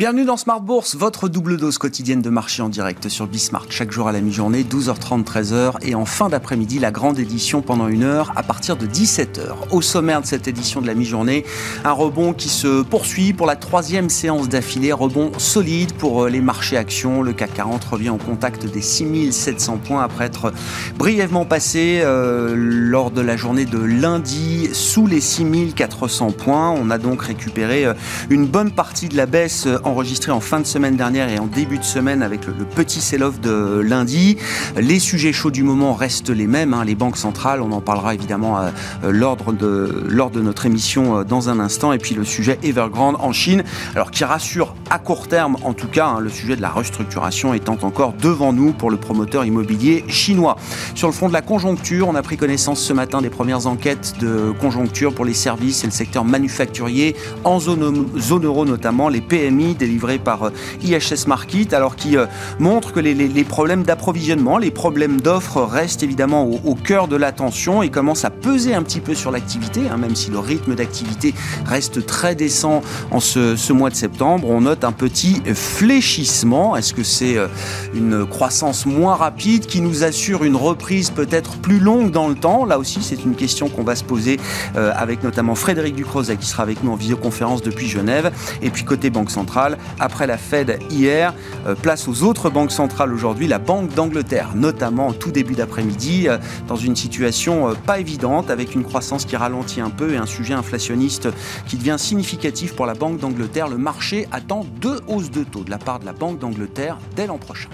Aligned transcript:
Bienvenue 0.00 0.24
dans 0.24 0.38
Smart 0.38 0.62
Bourse, 0.62 0.96
votre 0.96 1.28
double 1.28 1.58
dose 1.58 1.76
quotidienne 1.76 2.22
de 2.22 2.30
marché 2.30 2.62
en 2.62 2.70
direct 2.70 3.10
sur 3.10 3.26
Bismart. 3.26 3.66
Chaque 3.68 3.92
jour 3.92 4.08
à 4.08 4.12
la 4.12 4.22
mi-journée, 4.22 4.62
12h30, 4.62 5.24
13h. 5.24 5.74
Et 5.82 5.94
en 5.94 6.06
fin 6.06 6.30
d'après-midi, 6.30 6.78
la 6.78 6.90
grande 6.90 7.18
édition 7.18 7.60
pendant 7.60 7.86
une 7.86 8.02
heure 8.02 8.32
à 8.34 8.42
partir 8.42 8.78
de 8.78 8.86
17h. 8.86 9.42
Au 9.70 9.82
sommaire 9.82 10.22
de 10.22 10.26
cette 10.26 10.48
édition 10.48 10.80
de 10.80 10.86
la 10.86 10.94
mi-journée, 10.94 11.44
un 11.84 11.92
rebond 11.92 12.32
qui 12.32 12.48
se 12.48 12.80
poursuit 12.80 13.34
pour 13.34 13.46
la 13.46 13.56
troisième 13.56 14.08
séance 14.08 14.48
d'affilée. 14.48 14.90
Rebond 14.90 15.32
solide 15.36 15.92
pour 15.92 16.24
euh, 16.24 16.30
les 16.30 16.40
marchés 16.40 16.78
actions. 16.78 17.20
Le 17.20 17.34
CAC 17.34 17.52
40 17.52 17.84
revient 17.84 18.08
au 18.08 18.16
contact 18.16 18.64
des 18.64 18.80
6700 18.80 19.80
points 19.84 20.02
après 20.02 20.24
être 20.24 20.50
brièvement 20.96 21.44
passé 21.44 22.00
euh, 22.02 22.54
lors 22.56 23.10
de 23.10 23.20
la 23.20 23.36
journée 23.36 23.66
de 23.66 23.78
lundi 23.78 24.70
sous 24.72 25.06
les 25.06 25.20
6400 25.20 26.30
points. 26.30 26.70
On 26.70 26.88
a 26.88 26.96
donc 26.96 27.20
récupéré 27.20 27.84
euh, 27.84 27.92
une 28.30 28.46
bonne 28.46 28.70
partie 28.70 29.10
de 29.10 29.16
la 29.18 29.26
baisse 29.26 29.68
en 29.89 29.89
enregistré 29.90 30.32
en 30.32 30.40
fin 30.40 30.60
de 30.60 30.66
semaine 30.66 30.96
dernière 30.96 31.28
et 31.28 31.38
en 31.38 31.46
début 31.46 31.78
de 31.78 31.84
semaine 31.84 32.22
avec 32.22 32.46
le, 32.46 32.52
petit 32.52 33.00
sell-off 33.00 33.40
de 33.40 33.80
lundi. 33.80 34.36
Les 34.76 34.98
sujets 34.98 35.32
chauds 35.32 35.50
du 35.50 35.62
moment 35.62 35.94
restent 35.94 36.30
les 36.30 36.46
mêmes. 36.46 36.72
Hein. 36.72 36.84
les 36.84 36.94
banques 36.94 37.16
centrales, 37.16 37.60
on 37.60 37.72
en 37.72 37.80
parlera 37.80 38.14
évidemment 38.14 38.58
euh, 38.58 38.70
l'ordre 39.10 39.52
de, 39.52 40.04
lors 40.08 40.30
de 40.30 40.40
notre 40.40 40.66
émission 40.66 41.18
euh, 41.18 41.24
dans 41.24 41.48
un 41.48 41.58
instant. 41.58 41.92
Et 41.92 41.98
puis 41.98 42.14
le 42.14 42.24
sujet 42.24 42.58
Evergrande 42.62 43.16
en 43.18 43.32
Chine, 43.32 43.64
alors 43.94 44.10
qui 44.10 44.24
rassure 44.24 44.74
à 44.90 44.98
court 44.98 45.28
terme 45.28 45.56
en 45.64 45.72
tout 45.72 45.88
cas, 45.88 46.06
hein, 46.06 46.20
le 46.20 46.30
sujet 46.30 46.56
de 46.56 46.62
la 46.62 46.70
restructuration 46.70 47.52
étant 47.52 47.78
encore 47.82 48.12
devant 48.12 48.52
nous 48.52 48.72
pour 48.72 48.90
le 48.90 48.96
promoteur 48.96 49.44
immobilier 49.44 50.04
chinois. 50.08 50.56
Sur 50.94 51.08
le 51.08 51.12
front 51.12 51.28
de 51.28 51.32
la 51.32 51.42
conjoncture, 51.42 52.08
on 52.08 52.14
a 52.14 52.22
pris 52.22 52.36
connaissance 52.36 52.80
ce 52.80 52.92
matin 52.92 53.20
des 53.20 53.30
premières 53.30 53.66
enquêtes 53.66 54.14
de 54.20 54.52
conjoncture 54.60 55.14
pour 55.14 55.24
les 55.24 55.34
services 55.34 55.82
et 55.82 55.86
le 55.86 55.92
secteur 55.92 56.24
manufacturier 56.24 57.16
en 57.44 57.58
zone 57.58 58.44
euro 58.44 58.64
notamment, 58.64 59.08
les 59.08 59.20
PMI 59.20 59.74
délivré 59.80 60.18
par 60.18 60.44
euh, 60.44 60.50
IHS 60.82 61.26
Market, 61.26 61.72
alors 61.72 61.96
qui 61.96 62.16
euh, 62.16 62.26
montre 62.58 62.92
que 62.92 63.00
les, 63.00 63.44
problèmes 63.44 63.82
d'approvisionnement, 63.82 64.58
les 64.58 64.70
problèmes 64.70 65.20
d'offres 65.20 65.62
restent 65.62 66.02
évidemment 66.02 66.44
au, 66.44 66.74
cœur 66.74 67.08
de 67.08 67.16
l'attention 67.16 67.82
et 67.82 67.88
commencent 67.88 68.24
à 68.24 68.30
peser 68.30 68.74
un 68.74 68.82
petit 68.82 69.00
peu 69.00 69.14
sur 69.14 69.30
l'activité, 69.30 69.82
hein, 69.90 69.96
même 69.96 70.14
si 70.14 70.30
le 70.30 70.38
rythme 70.38 70.74
d'activité 70.74 71.34
reste 71.66 72.06
très 72.06 72.34
décent 72.34 72.82
en 73.10 73.20
ce, 73.20 73.72
mois 73.72 73.90
de 73.90 73.94
septembre. 73.94 74.48
On 74.50 74.60
note 74.60 74.84
un 74.84 74.92
petit 74.92 75.42
fléchissement. 75.54 76.76
Est-ce 76.76 76.92
que 76.92 77.02
c'est 77.02 77.36
euh, 77.36 77.48
une 77.94 78.26
croissance 78.26 78.84
moins 78.84 79.14
rapide 79.14 79.66
qui 79.66 79.80
nous 79.80 80.04
assure 80.04 80.44
une 80.44 80.56
reprise 80.56 81.10
peut-être 81.10 81.56
plus 81.56 81.80
longue 81.80 82.10
dans 82.10 82.28
le 82.28 82.34
temps? 82.34 82.64
Là 82.66 82.78
aussi, 82.78 83.00
c'est 83.02 83.24
une 83.24 83.34
question 83.34 83.68
qu'on 83.68 83.84
va 83.84 83.96
se 83.96 84.04
poser 84.04 84.38
avec 84.74 85.22
notamment 85.22 85.54
Frédéric 85.54 85.94
Ducrozet 85.94 86.36
qui 86.36 86.46
sera 86.46 86.62
avec 86.62 86.84
nous 86.84 86.92
en 86.92 86.96
visioconférence 86.96 87.62
depuis 87.62 87.88
Genève. 87.88 88.30
Et 88.62 88.70
puis 88.70 88.84
côté 88.84 89.08
Banque 89.08 89.30
centrale, 89.30 89.69
après 89.98 90.26
la 90.26 90.38
Fed 90.38 90.78
hier. 90.90 91.34
Euh, 91.66 91.74
place 91.74 92.08
aux 92.08 92.22
autres 92.22 92.50
banques 92.50 92.72
centrales 92.72 93.12
aujourd'hui, 93.12 93.46
la 93.46 93.58
Banque 93.58 93.94
d'Angleterre, 93.94 94.50
notamment 94.54 95.08
en 95.08 95.12
tout 95.12 95.30
début 95.30 95.54
d'après-midi, 95.54 96.28
euh, 96.28 96.38
dans 96.68 96.76
une 96.76 96.96
situation 96.96 97.68
euh, 97.68 97.74
pas 97.74 98.00
évidente, 98.00 98.50
avec 98.50 98.74
une 98.74 98.84
croissance 98.84 99.24
qui 99.24 99.36
ralentit 99.36 99.80
un 99.80 99.90
peu 99.90 100.14
et 100.14 100.16
un 100.16 100.26
sujet 100.26 100.54
inflationniste 100.54 101.28
qui 101.66 101.76
devient 101.76 101.96
significatif 101.98 102.74
pour 102.74 102.86
la 102.86 102.94
Banque 102.94 103.18
d'Angleterre. 103.18 103.68
Le 103.68 103.78
marché 103.78 104.28
attend 104.32 104.64
deux 104.80 105.00
hausses 105.08 105.30
de 105.30 105.44
taux 105.44 105.64
de 105.64 105.70
la 105.70 105.78
part 105.78 106.00
de 106.00 106.06
la 106.06 106.12
Banque 106.12 106.38
d'Angleterre 106.38 106.98
dès 107.16 107.26
l'an 107.26 107.38
prochain. 107.38 107.68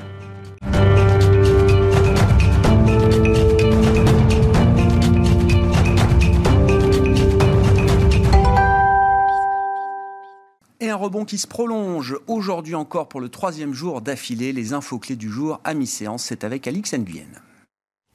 Un 10.96 10.98
rebond 10.98 11.26
qui 11.26 11.36
se 11.36 11.46
prolonge 11.46 12.16
aujourd'hui 12.26 12.74
encore 12.74 13.06
pour 13.06 13.20
le 13.20 13.28
troisième 13.28 13.74
jour 13.74 14.00
d'affilée. 14.00 14.54
Les 14.54 14.72
infos 14.72 14.98
clés 14.98 15.14
du 15.14 15.30
jour 15.30 15.60
à 15.62 15.74
mi-séance, 15.74 16.24
c'est 16.24 16.42
avec 16.42 16.66
Alix 16.66 16.94
Nguyen. 16.94 17.28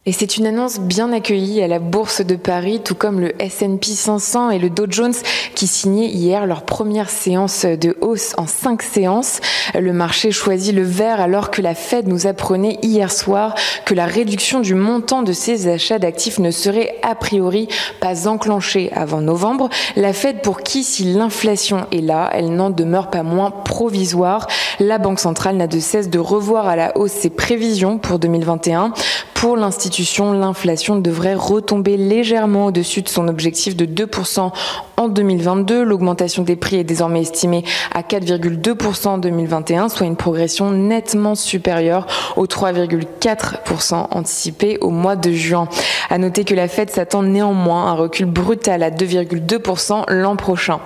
Et 0.08 0.14
c'est 0.14 0.38
une 0.38 0.48
annonce 0.48 0.80
bien 0.80 1.14
accueillie 1.14 1.62
à 1.62 1.68
la 1.68 1.78
Bourse 1.78 2.26
de 2.26 2.36
Paris, 2.36 2.82
tout 2.84 2.96
comme 2.96 3.20
le 3.20 3.40
S&P 3.40 3.92
500 3.92 4.50
et 4.50 4.58
le 4.58 4.72
Dow 4.72 4.88
Jones 4.90 5.14
qui 5.54 5.68
signaient 5.68 6.08
hier 6.08 6.48
leur 6.48 6.64
première 6.64 7.08
séance 7.08 7.66
de 7.66 7.96
hausse 8.02 8.34
en 8.40 8.48
cinq 8.48 8.82
séances. 8.82 9.42
Le 9.80 9.94
marché 9.94 10.32
choisit 10.32 10.74
le 10.74 10.82
vert 10.82 11.22
alors 11.22 11.52
que 11.52 11.62
la 11.62 11.76
Fed 11.76 12.08
nous 12.08 12.26
apprenait 12.26 12.80
hier 12.82 13.12
soir 13.12 13.54
que 13.86 13.94
la 13.94 14.08
réduction 14.08 14.60
du 14.60 14.74
montant 14.74 15.22
de 15.22 15.34
ses 15.34 15.68
achats 15.68 16.00
d'actifs 16.00 16.40
ne 16.40 16.50
serait 16.50 16.96
a 17.04 17.14
priori 17.14 17.68
pas 18.00 18.28
enclenchée 18.28 18.92
avant 18.96 19.22
novembre. 19.22 19.70
La 19.96 20.14
Fed 20.14 20.42
pour 20.42 20.62
qui, 20.64 20.84
si 20.84 21.04
l'inflation 21.14 21.86
est 21.92 22.02
là, 22.02 22.32
elle 22.34 22.56
n'en 22.56 22.72
demeure 22.72 23.12
pas 23.12 23.22
moins 23.22 23.52
provisoire. 23.52 24.48
La 24.80 24.98
Banque 24.98 25.20
centrale 25.20 25.58
n'a 25.58 25.68
de 25.68 25.80
cesse 25.80 26.10
de 26.10 26.18
revoir 26.18 26.68
à 26.68 26.76
la 26.76 26.98
hausse 26.98 27.12
ses 27.12 27.30
prévisions 27.30 28.00
pour 28.00 28.18
2021. 28.18 28.94
Pour 29.42 29.58
l'institution, 29.58 30.34
l'inflation 30.34 30.98
devrait 30.98 31.34
retomber 31.34 31.98
légèrement 31.98 32.68
au-dessus 32.68 33.02
de 33.02 33.10
son 33.10 33.28
objectif 33.28 33.76
de 33.76 33.88
2% 33.88 34.52
en 34.98 35.08
2022. 35.08 35.82
L'augmentation 35.82 36.44
des 36.44 36.56
prix 36.56 36.76
est 36.76 36.84
désormais 36.84 37.22
estimée 37.22 37.64
à 37.92 38.04
4,2% 38.04 39.08
en 39.08 39.18
2021, 39.18 39.90
soit 39.90 40.06
une 40.06 40.16
progression 40.16 40.70
nettement 40.70 41.34
supérieure 41.34 42.06
aux 42.36 42.46
3,4% 42.46 44.10
anticipés 44.12 44.78
au 44.80 44.92
mois 44.92 45.16
de 45.16 45.32
juin. 45.32 45.68
À 46.12 46.20
noter 46.20 46.44
que 46.44 46.54
la 46.54 46.68
Fed 46.68 46.92
s'attend 46.92 47.24
néanmoins 47.24 47.88
à 47.88 47.90
un 47.90 47.96
recul 47.96 48.28
brutal 48.28 48.84
à 48.84 48.92
2,2% 48.92 50.04
l'an 50.10 50.36
prochain. 50.36 50.82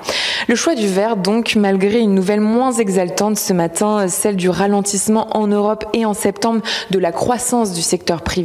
Le 0.48 0.56
choix 0.56 0.76
du 0.76 0.88
vert, 0.88 1.18
donc, 1.18 1.58
malgré 1.58 2.00
une 2.00 2.14
nouvelle 2.14 2.40
moins 2.40 2.72
exaltante 2.72 3.38
ce 3.38 3.52
matin, 3.52 4.08
celle 4.08 4.38
du 4.38 4.48
ralentissement 4.48 5.36
en 5.36 5.48
Europe 5.48 5.84
et 5.94 6.06
en 6.06 6.14
septembre 6.14 6.62
de 6.92 7.00
la 7.00 7.12
croissance 7.12 7.74
du 7.74 7.82
secteur 7.82 8.22
privé 8.22 8.45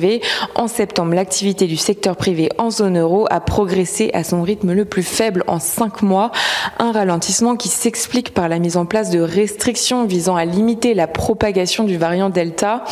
en 0.54 0.68
septembre, 0.68 1.14
l'activité 1.14 1.66
du 1.66 1.76
secteur 1.76 2.16
privé 2.16 2.48
en 2.58 2.70
zone 2.70 2.98
euro 2.98 3.26
a 3.30 3.40
progressé 3.40 4.10
à 4.14 4.24
son 4.24 4.42
rythme 4.42 4.72
le 4.72 4.84
plus 4.84 5.02
faible 5.02 5.44
en 5.46 5.58
cinq 5.58 6.02
mois, 6.02 6.30
un 6.78 6.92
ralentissement 6.92 7.56
qui 7.56 7.68
s'explique 7.68 8.32
par 8.34 8.48
la 8.48 8.58
mise 8.58 8.76
en 8.76 8.86
place 8.86 9.10
de 9.10 9.20
restrictions 9.20 10.04
visant 10.06 10.36
à 10.36 10.44
limiter 10.44 10.94
la 10.94 11.06
propagation 11.06 11.84
du 11.84 11.96
variant 11.96 12.30
Delta, 12.30 12.84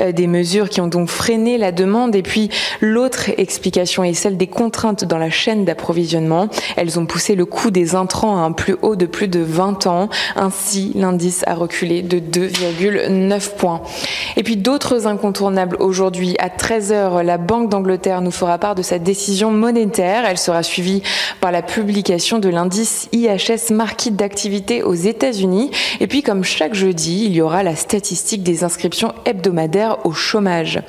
euh, 0.00 0.12
des 0.12 0.26
mesures 0.26 0.68
qui 0.68 0.80
ont 0.80 0.86
donc 0.86 1.08
freiné 1.08 1.58
la 1.58 1.72
demande. 1.72 2.14
Et 2.14 2.22
puis 2.22 2.50
l'autre 2.80 3.30
explication 3.36 4.04
est 4.04 4.14
celle 4.14 4.36
des 4.36 4.46
contraintes 4.46 5.04
dans 5.04 5.18
la 5.18 5.30
chaîne 5.30 5.64
d'approvisionnement. 5.64 6.48
Elles 6.76 6.98
ont 6.98 7.06
poussé 7.06 7.34
le 7.34 7.44
coût 7.44 7.70
des 7.70 7.94
intrants 7.94 8.36
à 8.36 8.40
un 8.40 8.52
plus 8.52 8.76
haut 8.82 8.96
de 8.96 9.06
plus 9.06 9.28
de 9.28 9.40
20 9.40 9.86
ans. 9.86 10.08
Ainsi, 10.36 10.92
l'indice 10.94 11.44
a 11.46 11.54
reculé 11.54 12.02
de 12.02 12.18
2,9 12.18 13.56
points. 13.56 13.82
Et 14.36 14.42
puis 14.42 14.56
d'autres 14.56 15.06
incontournables 15.06 15.76
aujourd'hui 15.80 16.36
à 16.38 16.50
13h, 16.56 17.22
la 17.22 17.38
Banque 17.38 17.68
d'Angleterre 17.68 18.20
nous 18.20 18.30
fera 18.30 18.58
part 18.58 18.74
de 18.74 18.82
sa 18.82 18.98
décision 18.98 19.50
monétaire. 19.50 20.24
Elle 20.24 20.38
sera 20.38 20.62
suivie 20.62 21.02
par 21.40 21.52
la 21.52 21.62
publication 21.62 22.38
de 22.38 22.48
l'indice 22.48 23.08
IHS 23.12 23.72
Market 23.72 24.16
d'activité 24.16 24.82
aux 24.82 24.94
États-Unis. 24.94 25.70
Et 26.00 26.06
puis, 26.06 26.22
comme 26.22 26.44
chaque 26.44 26.74
jeudi, 26.74 27.26
il 27.26 27.34
y 27.34 27.40
aura 27.40 27.62
la 27.62 27.76
statistique 27.76 28.42
des 28.42 28.64
inscriptions 28.64 29.12
hebdomadaires 29.24 30.04
au 30.04 30.12
chômage. 30.12 30.80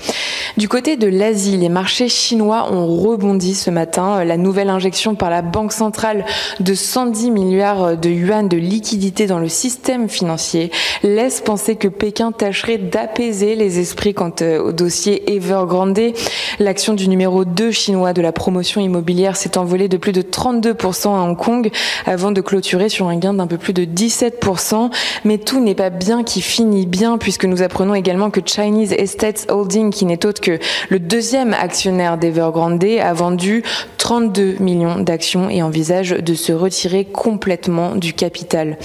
Du 0.57 0.69
côté 0.69 0.95
de 0.95 1.07
l'Asie, 1.07 1.57
les 1.57 1.69
marchés 1.69 2.07
chinois 2.07 2.71
ont 2.71 2.87
rebondi 2.87 3.55
ce 3.55 3.69
matin. 3.69 4.23
La 4.23 4.37
nouvelle 4.37 4.69
injection 4.69 5.15
par 5.15 5.29
la 5.29 5.41
Banque 5.41 5.73
centrale 5.73 6.25
de 6.59 6.73
110 6.73 7.31
milliards 7.31 7.97
de 7.97 8.09
yuan 8.09 8.47
de 8.47 8.57
liquidités 8.57 9.27
dans 9.27 9.39
le 9.39 9.49
système 9.49 10.07
financier 10.09 10.71
laisse 11.03 11.41
penser 11.41 11.75
que 11.75 11.87
Pékin 11.87 12.31
tâcherait 12.31 12.77
d'apaiser 12.77 13.55
les 13.55 13.79
esprits 13.79 14.13
quant 14.13 14.33
au 14.59 14.71
dossier 14.71 15.33
Evergrande. 15.55 16.13
L'action 16.59 16.93
du 16.93 17.07
numéro 17.07 17.45
2 17.45 17.71
chinois 17.71 18.13
de 18.13 18.21
la 18.21 18.31
promotion 18.31 18.81
immobilière 18.81 19.37
s'est 19.37 19.57
envolée 19.57 19.87
de 19.87 19.97
plus 19.97 20.11
de 20.11 20.21
32% 20.21 21.07
à 21.07 21.21
Hong 21.21 21.37
Kong 21.37 21.71
avant 22.05 22.31
de 22.31 22.41
clôturer 22.41 22.89
sur 22.89 23.07
un 23.07 23.17
gain 23.17 23.33
d'un 23.33 23.47
peu 23.47 23.57
plus 23.57 23.73
de 23.73 23.85
17%. 23.85 24.91
Mais 25.23 25.37
tout 25.37 25.59
n'est 25.59 25.75
pas 25.75 25.89
bien 25.89 26.23
qui 26.23 26.41
finit 26.41 26.85
bien 26.85 27.17
puisque 27.17 27.45
nous 27.45 27.61
apprenons 27.61 27.95
également 27.95 28.29
que 28.29 28.41
Chinese 28.45 28.93
Estates 28.93 29.47
Holding, 29.49 29.91
qui 29.91 30.05
n'est 30.05 30.25
autre 30.25 30.41
que 30.41 30.59
le 30.89 30.99
deuxième 30.99 31.53
actionnaire 31.53 32.17
d'Evergrande, 32.17 32.83
a 32.83 33.13
vendu 33.13 33.63
32 33.97 34.57
millions 34.59 34.99
d'actions 34.99 35.49
et 35.49 35.63
envisage 35.63 36.11
de 36.11 36.33
se 36.33 36.51
retirer 36.51 37.05
complètement 37.05 37.95
du 37.95 38.13
capital. 38.13 38.77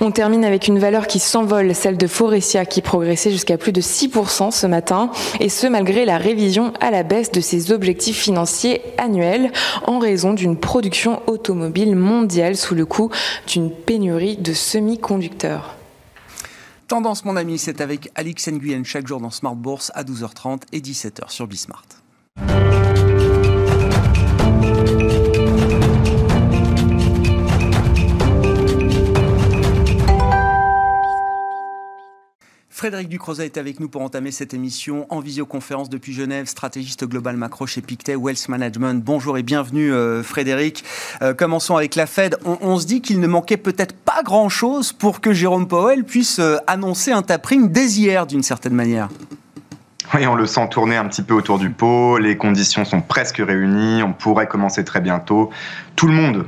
On 0.00 0.10
termine 0.10 0.44
avec 0.44 0.68
une 0.68 0.78
valeur 0.78 1.06
qui 1.06 1.18
s'envole, 1.18 1.74
celle 1.74 1.96
de 1.96 2.06
Forestia 2.06 2.64
qui 2.64 2.82
progressait 2.82 3.30
jusqu'à 3.30 3.56
plus 3.56 3.72
de 3.72 3.80
6% 3.80 4.50
ce 4.50 4.66
matin 4.66 5.10
et 5.40 5.48
ce 5.48 5.66
malgré 5.66 6.04
la 6.04 6.09
révision 6.18 6.72
à 6.80 6.90
la 6.90 7.02
baisse 7.02 7.30
de 7.30 7.40
ses 7.40 7.72
objectifs 7.72 8.18
financiers 8.18 8.82
annuels 8.98 9.52
en 9.86 9.98
raison 9.98 10.32
d'une 10.32 10.56
production 10.56 11.22
automobile 11.26 11.96
mondiale 11.96 12.56
sous 12.56 12.74
le 12.74 12.86
coup 12.86 13.10
d'une 13.46 13.70
pénurie 13.70 14.36
de 14.36 14.52
semi-conducteurs. 14.52 15.76
Tendance, 16.88 17.24
mon 17.24 17.36
ami, 17.36 17.58
c'est 17.58 17.80
avec 17.80 18.10
Alix 18.16 18.48
Nguyen 18.48 18.82
chaque 18.84 19.06
jour 19.06 19.20
dans 19.20 19.30
Smart 19.30 19.54
Bourse 19.54 19.92
à 19.94 20.02
12h30 20.02 20.62
et 20.72 20.80
17h 20.80 21.30
sur 21.30 21.46
Bismart. 21.46 21.84
Frédéric 32.80 33.10
Ducrozet 33.10 33.44
est 33.44 33.58
avec 33.58 33.78
nous 33.78 33.90
pour 33.90 34.00
entamer 34.00 34.30
cette 34.30 34.54
émission 34.54 35.04
en 35.10 35.20
visioconférence 35.20 35.90
depuis 35.90 36.14
Genève, 36.14 36.46
stratégiste 36.46 37.04
global 37.04 37.36
macro 37.36 37.66
chez 37.66 37.82
Pictet 37.82 38.16
Wealth 38.16 38.48
Management. 38.48 39.04
Bonjour 39.04 39.36
et 39.36 39.42
bienvenue 39.42 39.92
euh, 39.92 40.22
Frédéric. 40.22 40.82
Euh, 41.20 41.34
commençons 41.34 41.76
avec 41.76 41.94
la 41.94 42.06
Fed. 42.06 42.38
On, 42.46 42.78
se 42.78 42.86
dit 42.86 43.02
qu'il 43.02 43.20
ne 43.20 43.26
manquait 43.26 43.58
peut-être 43.58 43.94
pas 43.94 44.22
grand-chose 44.22 44.94
pour 44.94 45.20
que 45.20 45.34
Jérôme 45.34 45.68
Powell 45.68 46.04
puisse 46.04 46.38
euh, 46.38 46.56
annoncer 46.66 47.12
un 47.12 47.20
tapering 47.20 47.70
dès 47.70 47.84
hier 47.84 48.26
d'une 48.26 48.42
certaine 48.42 48.72
manière. 48.72 49.10
Oui, 50.14 50.26
on 50.26 50.34
le 50.34 50.46
sent 50.46 50.66
tourner 50.70 50.96
un 50.96 51.06
petit 51.06 51.22
peu 51.22 51.34
autour 51.34 51.58
du 51.58 51.68
pot. 51.68 52.16
Les 52.16 52.38
conditions 52.38 52.86
sont 52.86 53.02
presque 53.02 53.42
réunies. 53.46 54.02
On 54.02 54.14
pourrait 54.14 54.46
commencer 54.46 54.86
très 54.86 55.02
bientôt. 55.02 55.50
Tout 55.96 56.06
le 56.06 56.14
monde, 56.14 56.46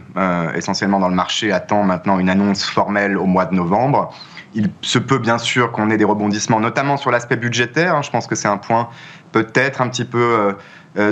essentiellement 0.57 0.99
dans 0.99 1.11
le 1.11 1.15
marché, 1.15 1.53
attend 1.53 1.85
maintenant 1.85 2.19
une 2.19 2.31
annonce 2.31 2.65
formelle 2.65 3.19
au 3.19 3.27
mois 3.27 3.45
de 3.45 3.55
novembre. 3.55 4.15
Il 4.55 4.71
se 4.83 4.99
peut 4.99 5.19
bien 5.19 5.39
sûr 5.39 5.73
qu'on 5.73 5.91
ait 5.91 5.97
des 5.97 6.05
rebondissements, 6.05 6.61
notamment 6.61 6.97
sur 6.97 7.11
l'aspect 7.11 7.37
budgétaire. 7.37 7.97
Hein. 7.97 8.03
Je 8.03 8.11
pense 8.11 8.27
que 8.27 8.35
c'est 8.35 8.49
un 8.49 8.59
point 8.59 8.89
peut-être 9.33 9.81
un 9.81 9.89
petit 9.89 10.05
peu 10.05 10.19
euh, 10.19 10.53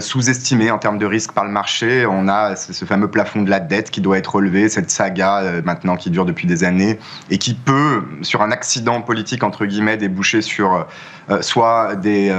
sous-estimé 0.00 0.71
en 0.71 0.79
termes 0.79 0.99
de 0.99 1.06
risque 1.06 1.32
par 1.32 1.44
le 1.44 1.50
marché. 1.50 2.05
On 2.06 2.29
a 2.29 2.55
ce 2.56 2.85
fameux 2.85 3.09
plafond 3.09 3.43
de 3.43 3.50
la 3.50 3.61
dette 3.61 3.91
qui 3.91 4.00
doit 4.00 4.19
être 4.19 4.35
relevé, 4.35 4.69
cette 4.69 4.91
saga 4.91 5.38
euh, 5.38 5.62
maintenant 5.65 5.97
qui 5.97 6.11
dure 6.11 6.27
depuis 6.27 6.47
des 6.47 6.65
années 6.65 6.99
et 7.31 7.38
qui 7.38 7.55
peut, 7.55 8.03
sur 8.21 8.43
un 8.43 8.50
accident 8.50 9.00
politique 9.00 9.43
entre 9.43 9.65
guillemets, 9.65 9.97
déboucher 9.97 10.43
sur 10.43 10.87
euh, 11.31 11.41
soit 11.41 11.97
des 11.97 12.35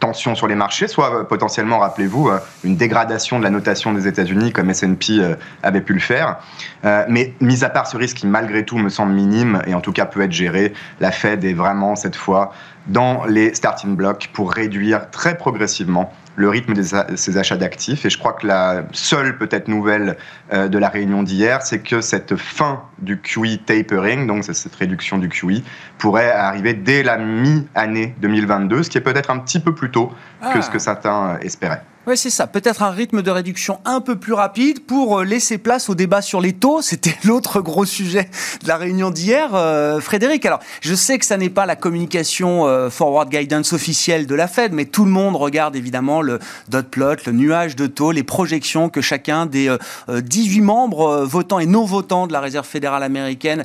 tensions 0.00 0.34
sur 0.34 0.46
les 0.46 0.54
marchés, 0.54 0.88
soit 0.88 1.28
potentiellement, 1.28 1.78
rappelez-vous, 1.78 2.30
une 2.64 2.76
dégradation 2.76 3.38
de 3.38 3.44
la 3.44 3.50
notation 3.50 3.92
des 3.92 4.08
États-Unis 4.08 4.52
comme 4.52 4.70
S&P 4.70 5.20
avait 5.62 5.82
pu 5.82 5.92
le 5.92 6.00
faire. 6.00 6.38
mais 6.82 7.34
mis 7.40 7.64
à 7.64 7.68
part 7.68 7.86
ce 7.86 7.98
risque 7.98 8.16
qui 8.16 8.26
malgré 8.26 8.64
tout 8.64 8.78
me 8.78 8.88
semble 8.88 9.12
minime 9.12 9.60
et 9.66 9.74
en 9.74 9.80
tout 9.80 9.92
cas 9.92 10.06
peut 10.06 10.22
être 10.22 10.32
géré, 10.32 10.72
la 11.00 11.10
Fed 11.10 11.44
est 11.44 11.52
vraiment 11.52 11.96
cette 11.96 12.16
fois 12.16 12.52
dans 12.86 13.24
les 13.26 13.54
starting 13.54 13.94
blocks 13.94 14.30
pour 14.32 14.52
réduire 14.52 15.10
très 15.10 15.36
progressivement 15.36 16.12
le 16.40 16.48
rythme 16.48 16.72
de 16.72 16.82
ces 17.16 17.36
achats 17.36 17.56
d'actifs. 17.56 18.06
Et 18.06 18.10
je 18.10 18.18
crois 18.18 18.32
que 18.32 18.46
la 18.46 18.84
seule 18.92 19.36
peut-être 19.36 19.68
nouvelle 19.68 20.16
euh, 20.52 20.68
de 20.68 20.78
la 20.78 20.88
réunion 20.88 21.22
d'hier, 21.22 21.62
c'est 21.62 21.80
que 21.80 22.00
cette 22.00 22.34
fin 22.36 22.82
du 22.98 23.20
QE 23.20 23.58
tapering, 23.64 24.26
donc 24.26 24.44
cette 24.44 24.74
réduction 24.74 25.18
du 25.18 25.28
QE, 25.28 25.62
pourrait 25.98 26.30
arriver 26.30 26.72
dès 26.72 27.02
la 27.02 27.18
mi-année 27.18 28.14
2022, 28.22 28.82
ce 28.82 28.90
qui 28.90 28.98
est 28.98 29.02
peut-être 29.02 29.30
un 29.30 29.38
petit 29.38 29.60
peu 29.60 29.74
plus 29.74 29.90
tôt 29.90 30.06
que 30.40 30.58
ah. 30.58 30.62
ce 30.62 30.70
que 30.70 30.78
certains 30.78 31.38
espéraient. 31.40 31.82
Oui, 32.06 32.16
c'est 32.16 32.30
ça. 32.30 32.46
Peut-être 32.46 32.82
un 32.82 32.92
rythme 32.92 33.20
de 33.20 33.30
réduction 33.30 33.78
un 33.84 34.00
peu 34.00 34.16
plus 34.16 34.32
rapide 34.32 34.86
pour 34.86 35.18
euh, 35.18 35.24
laisser 35.24 35.58
place 35.58 35.90
au 35.90 35.94
débat 35.94 36.22
sur 36.22 36.40
les 36.40 36.54
taux. 36.54 36.80
C'était 36.80 37.14
l'autre 37.24 37.60
gros 37.60 37.84
sujet 37.84 38.30
de 38.62 38.68
la 38.68 38.78
réunion 38.78 39.10
d'hier. 39.10 39.50
Euh, 39.54 40.00
Frédéric, 40.00 40.46
alors 40.46 40.60
je 40.80 40.94
sais 40.94 41.18
que 41.18 41.26
ça 41.26 41.36
n'est 41.36 41.50
pas 41.50 41.66
la 41.66 41.76
communication 41.76 42.66
euh, 42.66 42.88
forward 42.88 43.28
guidance 43.28 43.74
officielle 43.74 44.26
de 44.26 44.34
la 44.34 44.48
Fed, 44.48 44.72
mais 44.72 44.86
tout 44.86 45.04
le 45.04 45.10
monde 45.10 45.36
regarde 45.36 45.76
évidemment 45.76 46.22
le 46.22 46.38
dot 46.70 46.88
plot, 46.88 47.16
le 47.26 47.32
nuage 47.32 47.76
de 47.76 47.86
taux, 47.86 48.12
les 48.12 48.22
projections 48.22 48.88
que 48.88 49.02
chacun 49.02 49.44
des 49.44 49.74
18 50.08 50.62
membres 50.62 51.24
votants 51.24 51.58
et 51.58 51.66
non 51.66 51.84
votants 51.84 52.26
de 52.26 52.32
la 52.32 52.40
Réserve 52.40 52.66
fédérale 52.66 53.02
américaine 53.02 53.64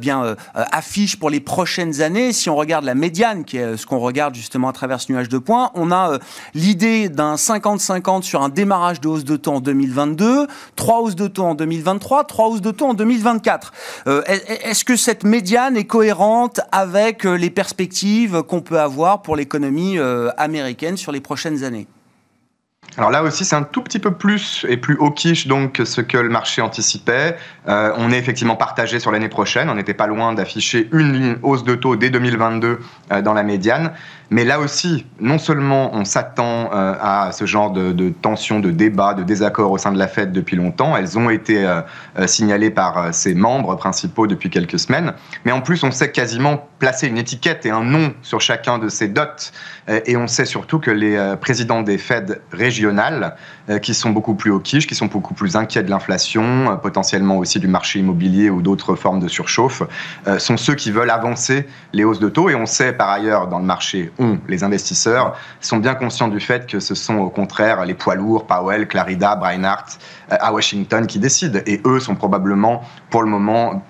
bien 0.00 0.36
affiche 0.54 1.16
pour 1.16 1.30
les 1.30 1.40
prochaines 1.40 2.00
années. 2.00 2.32
Si 2.32 2.50
on 2.50 2.56
regarde 2.56 2.84
la 2.84 2.94
médiane, 2.94 3.44
qui 3.44 3.58
est 3.58 3.76
ce 3.76 3.86
qu'on 3.86 3.98
regarde 3.98 4.34
justement 4.34 4.68
à 4.68 4.72
travers 4.72 5.00
ce 5.00 5.12
nuage 5.12 5.28
de 5.28 5.38
points, 5.38 5.70
on 5.74 5.92
a 5.92 6.18
l'idée 6.54 7.08
d'un 7.08 7.36
50 7.36 7.67
50-50 7.76 8.22
sur 8.22 8.42
un 8.42 8.48
démarrage 8.48 9.00
de 9.00 9.08
hausse 9.08 9.24
de 9.24 9.36
taux 9.36 9.54
en 9.54 9.60
2022, 9.60 10.46
trois 10.76 11.00
hausses 11.00 11.16
de 11.16 11.26
taux 11.26 11.44
en 11.44 11.54
2023, 11.54 12.24
trois 12.24 12.48
hausses 12.48 12.60
de 12.60 12.70
taux 12.70 12.86
en 12.86 12.94
2024. 12.94 13.72
Euh, 14.06 14.22
est-ce 14.26 14.84
que 14.84 14.96
cette 14.96 15.24
médiane 15.24 15.76
est 15.76 15.84
cohérente 15.84 16.60
avec 16.72 17.26
euh, 17.26 17.34
les 17.34 17.50
perspectives 17.50 18.42
qu'on 18.42 18.60
peut 18.60 18.80
avoir 18.80 19.22
pour 19.22 19.36
l'économie 19.36 19.98
euh, 19.98 20.30
américaine 20.36 20.96
sur 20.96 21.12
les 21.12 21.20
prochaines 21.20 21.64
années? 21.64 21.86
Alors 22.96 23.10
là 23.10 23.22
aussi, 23.22 23.44
c'est 23.44 23.54
un 23.54 23.62
tout 23.62 23.82
petit 23.82 23.98
peu 23.98 24.12
plus 24.12 24.66
et 24.68 24.76
plus 24.76 24.96
hawkish 24.98 25.46
donc 25.46 25.74
que 25.74 25.84
ce 25.84 26.00
que 26.00 26.16
le 26.16 26.30
marché 26.30 26.62
anticipait. 26.62 27.36
on 27.66 28.10
est 28.10 28.18
effectivement 28.18 28.56
partagé 28.56 28.98
sur 28.98 29.12
l'année 29.12 29.28
prochaine. 29.28 29.68
On 29.68 29.74
n'était 29.74 29.94
pas 29.94 30.08
loin 30.08 30.32
d'afficher 30.32 30.88
une 30.90 31.38
hausse 31.42 31.62
de 31.62 31.74
taux 31.76 31.94
dès 31.94 32.10
2022 32.10 32.80
dans 33.22 33.34
la 33.34 33.42
médiane. 33.44 33.92
Mais 34.30 34.44
là 34.44 34.60
aussi, 34.60 35.06
non 35.20 35.38
seulement 35.38 35.94
on 35.94 36.04
s'attend 36.04 36.70
euh, 36.72 36.94
à 37.00 37.32
ce 37.32 37.46
genre 37.46 37.70
de, 37.70 38.10
tensions, 38.10 38.60
de 38.60 38.70
débats, 38.70 39.14
de 39.14 39.22
désaccords 39.22 39.72
au 39.72 39.78
sein 39.78 39.90
de 39.90 39.98
la 39.98 40.06
Fed 40.06 40.32
depuis 40.32 40.56
longtemps, 40.56 40.96
elles 40.96 41.18
ont 41.18 41.30
été 41.30 41.66
euh, 41.66 41.80
euh, 42.18 42.26
signalées 42.26 42.70
par 42.70 43.14
ses 43.14 43.34
membres 43.34 43.74
principaux 43.76 44.26
depuis 44.26 44.50
quelques 44.50 44.78
semaines, 44.78 45.14
mais 45.46 45.52
en 45.52 45.62
plus 45.62 45.82
on 45.82 45.90
sait 45.90 46.12
quasiment 46.12 46.68
placer 46.78 47.08
une 47.08 47.16
étiquette 47.16 47.64
et 47.64 47.70
un 47.70 47.82
nom 47.82 48.12
sur 48.22 48.40
chacun 48.40 48.78
de 48.78 48.88
ces 48.88 49.08
dots, 49.08 49.22
et 49.88 50.16
on 50.16 50.26
sait 50.28 50.44
surtout 50.44 50.78
que 50.78 50.92
les 50.92 51.34
présidents 51.40 51.82
des 51.82 51.98
Fed 51.98 52.40
régionales, 52.52 53.34
qui 53.82 53.94
sont 53.94 54.10
beaucoup 54.10 54.34
plus 54.34 54.52
au 54.52 54.60
quiche, 54.60 54.86
qui 54.86 54.94
sont 54.94 55.06
beaucoup 55.06 55.34
plus 55.34 55.56
inquiets 55.56 55.82
de 55.82 55.90
l'inflation, 55.90 56.78
potentiellement 56.80 57.38
aussi 57.38 57.58
du 57.58 57.66
marché 57.66 57.98
immobilier 57.98 58.48
ou 58.48 58.62
d'autres 58.62 58.94
formes 58.94 59.18
de 59.18 59.26
surchauffe, 59.26 59.82
sont 60.38 60.56
ceux 60.56 60.76
qui 60.76 60.92
veulent 60.92 61.10
avancer 61.10 61.66
les 61.92 62.04
hausses 62.04 62.20
de 62.20 62.28
taux, 62.28 62.48
et 62.48 62.54
on 62.54 62.66
sait 62.66 62.92
par 62.92 63.08
ailleurs 63.08 63.48
dans 63.48 63.58
le 63.58 63.64
marché 63.64 64.12
les 64.48 64.64
investisseurs, 64.64 65.36
sont 65.60 65.78
bien 65.78 65.94
conscients 65.94 66.28
du 66.28 66.40
fait 66.40 66.66
que 66.66 66.80
ce 66.80 66.94
sont 66.94 67.18
au 67.18 67.30
contraire 67.30 67.84
les 67.84 67.94
poids 67.94 68.14
lourds, 68.14 68.46
Powell, 68.46 68.88
Clarida, 68.88 69.36
Breinhardt, 69.36 69.98
euh, 70.32 70.36
à 70.40 70.52
Washington 70.52 71.06
qui 71.06 71.18
décident. 71.18 71.60
Et 71.66 71.80
eux 71.84 72.00
sont 72.00 72.14
probablement, 72.14 72.82
pour 73.10 73.22
le 73.22 73.28
moment, 73.28 73.82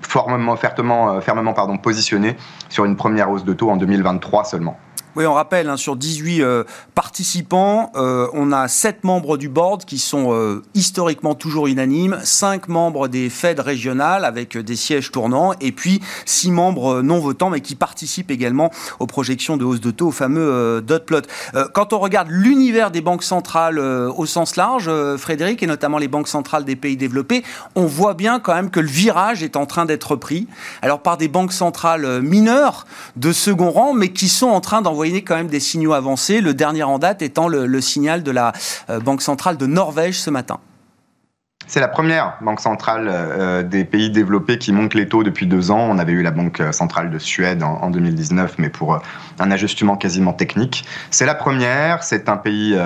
fermement, 0.00 0.56
euh, 0.56 1.20
fermement 1.20 1.52
pardon, 1.52 1.76
positionnés 1.78 2.36
sur 2.68 2.84
une 2.84 2.96
première 2.96 3.30
hausse 3.30 3.44
de 3.44 3.52
taux 3.52 3.70
en 3.70 3.76
2023 3.76 4.44
seulement. 4.44 4.78
Oui, 5.16 5.24
on 5.24 5.32
rappelle, 5.32 5.70
hein, 5.70 5.78
sur 5.78 5.96
18 5.96 6.42
euh, 6.42 6.64
participants, 6.94 7.90
euh, 7.96 8.28
on 8.34 8.52
a 8.52 8.68
7 8.68 9.02
membres 9.02 9.38
du 9.38 9.48
board 9.48 9.86
qui 9.86 9.96
sont 9.96 10.34
euh, 10.34 10.62
historiquement 10.74 11.34
toujours 11.34 11.68
unanimes, 11.68 12.18
5 12.22 12.68
membres 12.68 13.08
des 13.08 13.30
Fed 13.30 13.60
régionales 13.60 14.26
avec 14.26 14.58
des 14.58 14.76
sièges 14.76 15.10
tournants, 15.10 15.54
et 15.62 15.72
puis 15.72 16.02
6 16.26 16.50
membres 16.50 17.00
non 17.00 17.18
votants, 17.18 17.48
mais 17.48 17.62
qui 17.62 17.76
participent 17.76 18.30
également 18.30 18.70
aux 19.00 19.06
projections 19.06 19.56
de 19.56 19.64
hausse 19.64 19.80
de 19.80 19.90
taux, 19.90 20.08
au 20.08 20.12
fameux 20.12 20.82
dot 20.82 21.06
plot. 21.06 21.22
quand 21.72 21.94
on 21.94 21.98
regarde 21.98 22.28
l'univers 22.30 22.90
des 22.90 23.00
banques 23.00 23.22
centrales 23.22 23.78
au 23.78 24.26
sens 24.26 24.56
large, 24.56 24.90
Frédéric, 25.16 25.62
et 25.62 25.66
notamment 25.66 25.96
les 25.96 26.08
banques 26.08 26.28
centrales 26.28 26.66
des 26.66 26.76
pays 26.76 26.98
développés, 26.98 27.42
on 27.74 27.86
voit 27.86 28.14
bien 28.14 28.38
quand 28.38 28.54
même 28.54 28.70
que 28.70 28.80
le 28.80 28.88
virage 28.88 29.42
est 29.42 29.56
en 29.56 29.64
train 29.64 29.86
d'être 29.86 30.14
pris, 30.16 30.46
alors 30.82 31.00
par 31.00 31.16
des 31.16 31.28
banques 31.28 31.54
centrales 31.54 32.20
mineures 32.20 32.86
de 33.16 33.32
second 33.32 33.70
rang, 33.70 33.94
mais 33.94 34.10
qui 34.10 34.28
sont 34.28 34.48
en 34.48 34.60
train 34.60 34.82
d'envoyer 34.82 35.05
quand 35.22 35.36
même 35.36 35.48
des 35.48 35.60
signaux 35.60 35.92
avancés, 35.92 36.40
le 36.40 36.54
dernier 36.54 36.82
en 36.82 36.98
date 36.98 37.22
étant 37.22 37.48
le, 37.48 37.80
signal 37.80 38.22
de 38.22 38.30
la 38.30 38.52
euh, 38.90 39.00
Banque 39.00 39.22
centrale 39.22 39.56
de 39.56 39.66
Norvège 39.66 40.18
ce 40.18 40.30
matin. 40.30 40.58
C'est 41.66 41.80
la 41.80 41.88
première 41.88 42.36
banque 42.42 42.60
centrale 42.60 43.08
euh, 43.10 43.62
des 43.64 43.84
pays 43.84 44.10
développés 44.10 44.58
qui 44.58 44.72
monte 44.72 44.94
les 44.94 45.08
taux 45.08 45.24
depuis 45.24 45.46
deux 45.46 45.70
ans. 45.72 45.80
On 45.80 45.98
avait 45.98 46.12
eu 46.12 46.22
la 46.22 46.30
banque 46.30 46.62
centrale 46.70 47.10
de 47.10 47.18
Suède 47.18 47.62
en, 47.62 47.90
2019, 47.90 48.54
mais 48.58 48.68
pour 48.68 48.94
euh, 48.94 48.98
un 49.40 49.50
ajustement 49.50 49.96
quasiment 49.96 50.32
technique. 50.32 50.84
C'est 51.10 51.26
la 51.26 51.34
première, 51.34 52.04
c'est 52.04 52.28
un 52.28 52.36
pays 52.36 52.78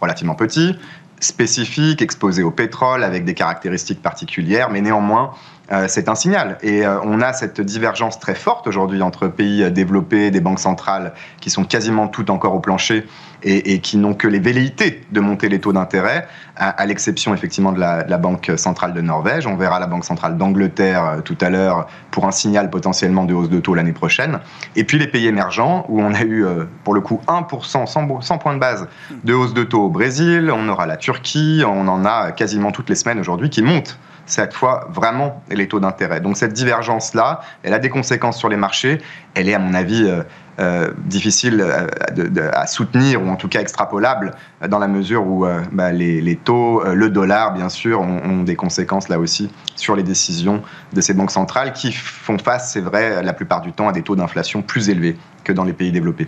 relativement 0.00 0.36
petit, 0.36 0.76
spécifique, 1.20 2.02
exposé 2.02 2.42
au 2.42 2.50
pétrole, 2.50 3.02
avec 3.02 3.24
des 3.24 3.34
caractéristiques 3.34 4.02
particulières, 4.02 4.70
mais 4.70 4.80
néanmoins, 4.80 5.32
euh, 5.32 5.57
c'est 5.86 6.08
un 6.08 6.14
signal. 6.14 6.56
Et 6.62 6.86
euh, 6.86 6.98
on 7.02 7.20
a 7.20 7.32
cette 7.32 7.60
divergence 7.60 8.18
très 8.18 8.34
forte 8.34 8.66
aujourd'hui 8.66 9.02
entre 9.02 9.28
pays 9.28 9.70
développés, 9.70 10.30
des 10.30 10.40
banques 10.40 10.60
centrales 10.60 11.12
qui 11.40 11.50
sont 11.50 11.64
quasiment 11.64 12.08
toutes 12.08 12.30
encore 12.30 12.54
au 12.54 12.60
plancher 12.60 13.06
et, 13.44 13.78
qui 13.80 13.98
n'ont 13.98 14.14
que 14.14 14.26
les 14.26 14.40
velléités 14.40 15.02
de 15.12 15.20
monter 15.20 15.48
les 15.48 15.60
taux 15.60 15.72
d'intérêt, 15.72 16.26
à, 16.56 16.84
l'exception 16.86 17.34
effectivement 17.34 17.70
de 17.70 17.78
la, 17.78 18.18
Banque 18.18 18.50
centrale 18.56 18.94
de 18.94 19.00
Norvège. 19.00 19.46
On 19.46 19.54
verra 19.56 19.78
la 19.78 19.86
Banque 19.86 20.04
centrale 20.04 20.36
d'Angleterre 20.36 21.04
euh, 21.04 21.20
tout 21.20 21.36
à 21.40 21.50
l'heure 21.50 21.86
pour 22.10 22.26
un 22.26 22.32
signal 22.32 22.68
potentiellement 22.70 23.24
de 23.24 23.34
hausse 23.34 23.50
de 23.50 23.60
taux 23.60 23.74
l'année 23.74 23.92
prochaine. 23.92 24.40
Et 24.74 24.84
puis 24.84 24.98
les 24.98 25.06
pays 25.06 25.26
émergents, 25.26 25.84
où 25.88 26.00
on 26.00 26.14
a 26.14 26.22
eu 26.22 26.44
pour 26.82 26.94
le 26.94 27.00
coup 27.00 27.20
1%, 27.28 27.86
100, 27.86 28.20
100 28.20 28.38
points 28.38 28.54
de 28.54 28.58
base 28.58 28.88
de 29.22 29.34
hausse 29.34 29.54
de 29.54 29.62
taux 29.62 29.84
au 29.84 29.88
Brésil, 29.88 30.50
on 30.52 30.68
aura 30.68 30.86
la 30.86 30.96
Turquie, 30.96 31.62
on 31.66 31.86
en 31.86 32.04
a 32.04 32.32
quasiment 32.32 32.72
toutes 32.72 32.88
les 32.88 32.96
semaines 32.96 33.20
aujourd'hui 33.20 33.50
qui 33.50 33.62
montent 33.62 33.98
cette 34.28 34.52
fois 34.52 34.88
vraiment 34.90 35.42
les 35.50 35.66
taux 35.68 35.80
d'intérêt. 35.80 36.20
Donc 36.20 36.36
cette 36.36 36.52
divergence-là, 36.52 37.40
elle 37.62 37.74
a 37.74 37.78
des 37.78 37.88
conséquences 37.88 38.38
sur 38.38 38.48
les 38.48 38.56
marchés. 38.56 38.98
Elle 39.34 39.48
est, 39.48 39.54
à 39.54 39.58
mon 39.58 39.74
avis, 39.74 40.04
euh, 40.04 40.22
euh, 40.60 40.92
difficile 40.98 41.60
euh, 41.60 42.50
à 42.52 42.66
soutenir 42.66 43.22
ou 43.22 43.28
en 43.28 43.36
tout 43.36 43.48
cas 43.48 43.60
extrapolable 43.60 44.32
dans 44.68 44.78
la 44.78 44.88
mesure 44.88 45.26
où 45.26 45.46
bah, 45.72 45.92
les, 45.92 46.36
taux, 46.36 46.82
le 46.84 47.10
dollar, 47.10 47.54
bien 47.54 47.68
sûr, 47.68 48.00
ont, 48.00 48.42
des 48.42 48.56
conséquences 48.56 49.08
là 49.08 49.18
aussi 49.18 49.50
sur 49.76 49.96
les 49.96 50.02
décisions 50.02 50.62
de 50.92 51.00
ces 51.00 51.14
banques 51.14 51.30
centrales 51.30 51.72
qui 51.72 51.92
font 51.92 52.38
face, 52.38 52.72
c'est 52.72 52.80
vrai, 52.80 53.22
la 53.22 53.32
plupart 53.32 53.60
du 53.60 53.72
temps 53.72 53.88
à 53.88 53.92
des 53.92 54.02
taux 54.02 54.16
d'inflation 54.16 54.62
plus 54.62 54.88
élevés 54.90 55.16
que 55.44 55.52
dans 55.52 55.64
les 55.64 55.72
pays 55.72 55.92
développés. 55.92 56.26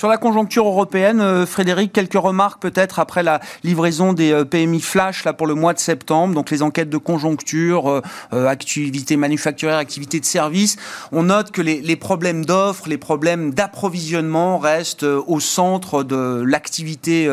Sur 0.00 0.08
la 0.08 0.16
conjoncture 0.16 0.66
européenne, 0.66 1.44
Frédéric, 1.44 1.92
quelques 1.92 2.14
remarques 2.14 2.62
peut-être 2.62 3.00
après 3.00 3.22
la 3.22 3.38
livraison 3.64 4.14
des 4.14 4.46
PMI 4.46 4.80
flash 4.80 5.24
là 5.24 5.34
pour 5.34 5.46
le 5.46 5.52
mois 5.52 5.74
de 5.74 5.78
septembre. 5.78 6.32
Donc 6.32 6.50
les 6.50 6.62
enquêtes 6.62 6.88
de 6.88 6.96
conjoncture, 6.96 8.00
activité 8.32 9.18
manufacturière, 9.18 9.76
activité 9.76 10.18
de 10.18 10.24
service. 10.24 10.78
On 11.12 11.24
note 11.24 11.50
que 11.50 11.60
les, 11.60 11.96
problèmes 11.96 12.46
d'offres, 12.46 12.88
les 12.88 12.96
problèmes 12.96 13.52
d'approvisionnement 13.52 14.56
restent 14.56 15.02
au 15.02 15.38
centre 15.38 16.02
de 16.02 16.42
l'activité 16.46 17.28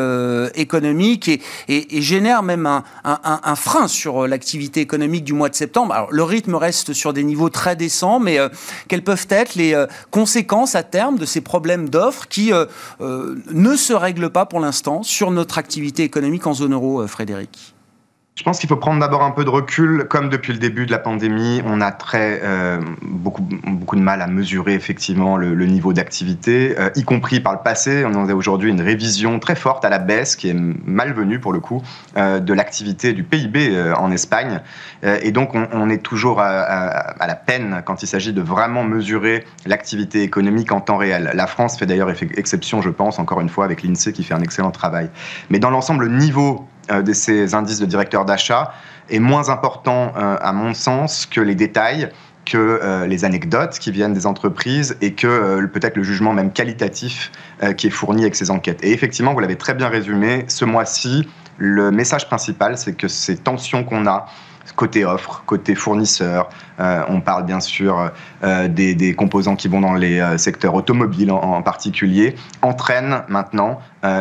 économique 0.54 1.28
et, 1.28 1.40
et, 1.68 2.02
génèrent 2.02 2.42
même 2.42 2.66
un, 2.66 3.56
frein 3.56 3.88
sur 3.88 4.28
l'activité 4.28 4.82
économique 4.82 5.24
du 5.24 5.32
mois 5.32 5.48
de 5.48 5.54
septembre. 5.54 5.94
Alors 5.94 6.08
le 6.12 6.22
rythme 6.22 6.54
reste 6.54 6.92
sur 6.92 7.14
des 7.14 7.24
niveaux 7.24 7.48
très 7.48 7.76
décents, 7.76 8.20
mais 8.20 8.38
euh, 8.38 8.50
quelles 8.88 9.04
peuvent 9.04 9.26
être 9.30 9.54
les 9.54 9.72
euh, 9.72 9.86
conséquences 10.10 10.74
à 10.74 10.82
terme 10.82 11.16
de 11.16 11.24
ces 11.24 11.40
problèmes 11.40 11.88
d'offres 11.88 12.28
qui 12.28 12.52
euh, 12.57 12.57
ne 13.00 13.76
se 13.76 13.92
règlent 13.92 14.30
pas 14.30 14.46
pour 14.46 14.60
l'instant 14.60 15.02
sur 15.02 15.30
notre 15.30 15.58
activité 15.58 16.02
économique 16.02 16.46
en 16.46 16.54
zone 16.54 16.72
euro, 16.74 17.06
Frédéric 17.06 17.74
je 18.38 18.44
pense 18.44 18.60
qu'il 18.60 18.68
faut 18.68 18.76
prendre 18.76 19.00
d'abord 19.00 19.24
un 19.24 19.32
peu 19.32 19.44
de 19.44 19.50
recul. 19.50 20.06
Comme 20.08 20.28
depuis 20.28 20.52
le 20.52 20.60
début 20.60 20.86
de 20.86 20.92
la 20.92 21.00
pandémie, 21.00 21.60
on 21.66 21.80
a 21.80 21.90
très 21.90 22.40
euh, 22.44 22.80
beaucoup 23.02 23.42
beaucoup 23.42 23.96
de 23.96 24.00
mal 24.00 24.22
à 24.22 24.28
mesurer 24.28 24.74
effectivement 24.74 25.36
le, 25.36 25.66
niveau 25.66 25.92
d'activité, 25.92 26.76
euh, 26.78 26.90
y 26.94 27.02
compris 27.02 27.40
par 27.40 27.54
le 27.54 27.58
passé. 27.58 28.04
On 28.04 28.28
a 28.28 28.34
aujourd'hui 28.34 28.70
une 28.70 28.80
révision 28.80 29.40
très 29.40 29.56
forte 29.56 29.84
à 29.84 29.88
la 29.88 29.98
baisse, 29.98 30.36
qui 30.36 30.50
est 30.50 30.54
malvenue 30.54 31.40
pour 31.40 31.52
le 31.52 31.58
coup, 31.58 31.82
euh, 32.16 32.38
de 32.38 32.52
l'activité 32.52 33.12
du 33.12 33.24
PIB 33.24 33.76
en 33.96 34.12
Espagne. 34.12 34.60
et 35.02 35.32
donc 35.32 35.54
on, 35.54 35.90
est 35.90 36.02
toujours 36.02 36.40
à, 36.40 37.26
la 37.26 37.34
peine 37.34 37.82
quand 37.84 38.04
il 38.04 38.06
s'agit 38.06 38.32
de 38.32 38.40
vraiment 38.40 38.84
mesurer 38.84 39.44
l'activité 39.66 40.22
économique 40.22 40.70
en 40.70 40.80
temps 40.80 40.96
réel. 40.96 41.32
La 41.34 41.48
France 41.48 41.76
fait 41.76 41.86
d'ailleurs 41.86 42.10
exception, 42.10 42.82
je 42.82 42.90
pense, 42.90 43.18
encore 43.18 43.40
une 43.40 43.48
fois, 43.48 43.64
avec 43.64 43.82
l'INSEE 43.82 44.12
qui 44.12 44.22
fait 44.22 44.34
un 44.34 44.42
excellent 44.42 44.70
travail. 44.70 45.10
Mais 45.50 45.58
dans 45.58 45.70
l'ensemble, 45.70 46.04
le 46.04 46.16
niveau 46.16 46.68
de 46.90 47.12
ces 47.12 47.54
indices 47.54 47.80
de 47.80 47.86
directeur 47.86 48.24
d'achat 48.24 48.72
est 49.10 49.18
moins 49.18 49.48
important, 49.48 50.12
euh, 50.16 50.36
à 50.40 50.52
mon 50.52 50.74
sens, 50.74 51.26
que 51.26 51.40
les 51.40 51.54
détails 51.54 52.10
que 52.44 52.56
euh, 52.56 53.06
les 53.06 53.26
anecdotes 53.26 53.78
qui 53.78 53.90
viennent 53.90 54.14
des 54.14 54.24
entreprises 54.24 54.96
et 55.02 55.12
que 55.12 55.66
peut-être 55.66 55.96
le 55.96 56.02
jugement 56.02 56.32
même 56.32 56.50
qualitatif 56.50 57.30
qui 57.76 57.88
est 57.88 57.90
fourni 57.90 58.22
avec 58.22 58.36
ces 58.36 58.50
enquêtes. 58.50 58.82
Et 58.82 58.92
effectivement, 58.92 59.34
vous 59.34 59.40
l'avez 59.40 59.56
très 59.56 59.74
bien 59.74 59.88
résumé, 59.88 60.46
ce 60.48 60.64
mois-ci, 60.64 61.28
le 61.58 61.90
message 61.90 62.26
principal, 62.26 62.78
c'est 62.78 62.94
que 62.94 63.08
ces 63.08 63.36
tensions 63.36 63.84
qu'on 63.84 64.06
a 64.06 64.26
côté 64.78 65.04
offre, 65.04 65.42
côté 65.46 65.74
fournisseur. 65.74 66.48
Euh, 66.80 67.02
on 67.08 67.20
parle 67.20 67.44
bien 67.44 67.60
sûr 67.60 68.10
euh, 68.44 68.68
des, 68.68 69.14
composants 69.14 69.56
qui 69.56 69.68
vont 69.68 69.80
dans 69.80 69.94
les 69.94 70.20
euh, 70.20 70.38
secteurs 70.38 70.74
automobiles 70.74 71.32
en, 71.32 71.62
particulier, 71.62 72.36
entraînent 72.62 73.22
maintenant 73.28 73.80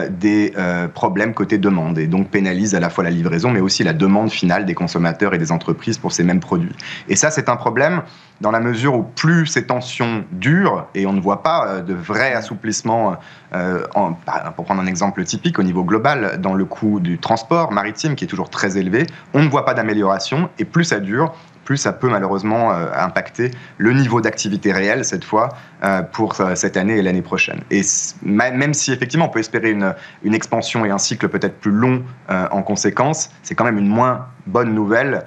des 0.09 0.53
problèmes 0.93 1.33
côté 1.33 1.57
demande 1.57 1.99
et 1.99 2.07
donc 2.07 2.29
pénalisent 2.29 2.75
à 2.75 2.79
la 2.79 2.89
fois 2.89 3.03
la 3.03 3.11
livraison 3.11 3.51
mais 3.51 3.59
aussi 3.59 3.83
la 3.83 3.93
demande 3.93 4.31
finale 4.31 4.65
des 4.65 4.73
consommateurs 4.73 5.33
et 5.33 5.37
des 5.37 5.51
entreprises 5.51 5.97
pour 5.97 6.11
ces 6.11 6.23
mêmes 6.23 6.39
produits. 6.39 6.75
Et 7.09 7.15
ça, 7.15 7.29
c'est 7.29 7.49
un 7.49 7.55
problème 7.55 8.01
dans 8.41 8.51
la 8.51 8.59
mesure 8.59 8.95
où 8.95 9.03
plus 9.03 9.47
ces 9.47 9.65
tensions 9.65 10.23
durent 10.31 10.87
et 10.95 11.05
on 11.05 11.13
ne 11.13 11.21
voit 11.21 11.43
pas 11.43 11.81
de 11.81 11.93
vrai 11.93 12.33
assouplissement, 12.33 13.17
pour 13.51 14.65
prendre 14.65 14.81
un 14.81 14.87
exemple 14.87 15.23
typique 15.23 15.59
au 15.59 15.63
niveau 15.63 15.83
global, 15.83 16.39
dans 16.39 16.53
le 16.53 16.65
coût 16.65 16.99
du 16.99 17.17
transport 17.19 17.71
maritime 17.71 18.15
qui 18.15 18.25
est 18.25 18.27
toujours 18.27 18.49
très 18.49 18.77
élevé, 18.77 19.05
on 19.33 19.43
ne 19.43 19.49
voit 19.49 19.65
pas 19.65 19.73
d'amélioration 19.73 20.49
et 20.59 20.65
plus 20.65 20.85
ça 20.85 20.99
dure, 20.99 21.33
plus 21.67 21.75
ça 21.75 21.91
peut 21.91 22.07
malheureusement 22.07 22.71
euh, 22.71 22.87
impacter 22.95 23.51
le 23.77 23.91
niveau 23.91 24.21
d'activité 24.21 24.71
réelle 24.71 25.03
cette 25.03 25.25
fois 25.25 25.49
euh, 25.83 26.01
pour 26.01 26.39
euh, 26.39 26.55
cette 26.55 26.77
année 26.77 26.95
et 26.97 27.01
l'année 27.01 27.21
prochaine. 27.21 27.59
Et 27.69 27.81
même 28.23 28.73
si 28.73 28.93
effectivement 28.93 29.25
on 29.25 29.29
peut 29.29 29.41
espérer 29.41 29.71
une, 29.71 29.93
une 30.23 30.33
expansion 30.33 30.85
et 30.85 30.91
un 30.91 30.97
cycle 30.97 31.27
peut-être 31.27 31.59
plus 31.59 31.71
long 31.71 32.03
en 32.29 32.63
conséquence, 32.63 33.29
c'est 33.43 33.55
quand 33.55 33.65
même 33.65 33.77
une 33.77 33.87
moins 33.87 34.27
bonne 34.47 34.73
nouvelle 34.73 35.25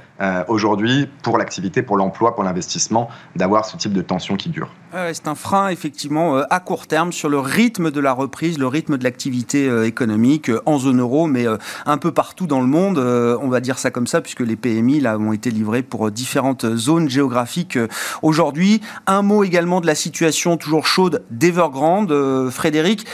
aujourd'hui 0.48 1.08
pour 1.22 1.38
l'activité, 1.38 1.82
pour 1.82 1.96
l'emploi, 1.96 2.34
pour 2.34 2.44
l'investissement, 2.44 3.08
d'avoir 3.36 3.64
ce 3.64 3.78
type 3.78 3.94
de 3.94 4.02
tension 4.02 4.36
qui 4.36 4.50
dure. 4.50 4.68
c'est 5.14 5.28
un 5.28 5.34
frein 5.34 5.68
effectivement 5.68 6.36
à 6.50 6.60
court 6.60 6.86
terme 6.86 7.10
sur 7.10 7.30
le 7.30 7.38
rythme 7.38 7.90
de 7.90 8.00
la 8.00 8.12
reprise, 8.12 8.58
le 8.58 8.66
rythme 8.66 8.98
de 8.98 9.04
l'activité 9.04 9.86
économique 9.86 10.50
en 10.66 10.78
zone 10.78 11.00
euro, 11.00 11.26
mais 11.26 11.46
un 11.86 11.96
peu 11.96 12.12
partout 12.12 12.46
dans 12.46 12.60
le 12.60 12.66
monde. 12.66 12.98
on 12.98 13.48
va 13.48 13.60
dire 13.60 13.78
ça 13.78 13.90
comme 13.90 14.06
ça, 14.06 14.20
puisque 14.20 14.40
les 14.40 14.56
PMI 14.56 15.00
là, 15.00 15.18
ont 15.18 15.32
été 15.32 15.50
livrés 15.50 15.82
pour 15.82 16.10
différentes 16.10 16.76
zones 16.76 17.08
géographiques 17.08 17.76
euh, 17.76 17.88
aujourd'hui. 18.22 18.80
Un 19.06 19.22
mot 19.22 19.44
également 19.44 19.80
de 19.80 19.86
la 19.86 19.94
situation 19.94 20.56
toujours 20.56 20.86
chaude 20.86 21.24
d'Evergrande. 21.30 22.12
Euh, 22.12 22.50
Frédéric, 22.50 23.06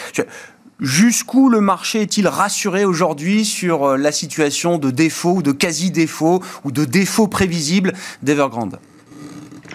Jusqu'où 0.80 1.48
le 1.48 1.62
marché 1.62 2.02
est-il 2.02 2.28
rassuré 2.28 2.84
aujourd'hui 2.84 3.46
sur 3.46 3.84
euh, 3.84 3.96
la 3.96 4.12
situation 4.12 4.76
de 4.76 4.90
défaut 4.90 5.36
ou 5.36 5.42
de 5.42 5.52
quasi-défaut 5.52 6.42
ou 6.64 6.70
de 6.70 6.84
défaut 6.84 7.28
prévisible 7.28 7.94
d'Evergrande? 8.22 8.78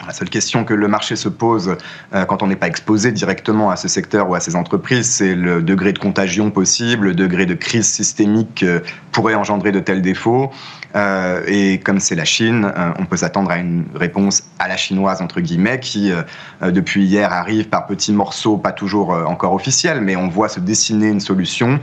La 0.05 0.13
seule 0.13 0.29
question 0.29 0.63
que 0.63 0.75
le 0.75 0.87
marché 0.87 1.15
se 1.15 1.29
pose 1.29 1.75
quand 2.11 2.41
on 2.41 2.47
n'est 2.47 2.55
pas 2.55 2.67
exposé 2.67 3.11
directement 3.11 3.69
à 3.69 3.75
ce 3.75 3.87
secteur 3.87 4.29
ou 4.29 4.35
à 4.35 4.39
ces 4.39 4.55
entreprises, 4.55 5.07
c'est 5.07 5.35
le 5.35 5.61
degré 5.61 5.93
de 5.93 5.99
contagion 5.99 6.49
possible, 6.49 7.07
le 7.07 7.13
degré 7.13 7.45
de 7.45 7.53
crise 7.53 7.87
systémique 7.87 8.61
que 8.61 8.81
pourrait 9.11 9.35
engendrer 9.35 9.71
de 9.71 9.79
tels 9.79 10.01
défauts. 10.01 10.49
Euh, 10.95 11.41
et 11.47 11.79
comme 11.79 11.99
c'est 11.99 12.15
la 12.15 12.25
Chine, 12.25 12.71
euh, 12.75 12.91
on 12.99 13.05
peut 13.05 13.17
s'attendre 13.17 13.51
à 13.51 13.57
une 13.57 13.85
réponse 13.95 14.43
à 14.59 14.67
la 14.67 14.77
chinoise, 14.77 15.21
entre 15.21 15.41
guillemets, 15.41 15.79
qui, 15.79 16.11
euh, 16.11 16.71
depuis 16.71 17.05
hier, 17.05 17.31
arrive 17.31 17.69
par 17.69 17.85
petits 17.85 18.13
morceaux, 18.13 18.57
pas 18.57 18.71
toujours 18.71 19.11
encore 19.11 19.53
officiels, 19.53 20.01
mais 20.01 20.15
on 20.15 20.27
voit 20.27 20.49
se 20.49 20.59
dessiner 20.59 21.07
une 21.07 21.19
solution. 21.19 21.79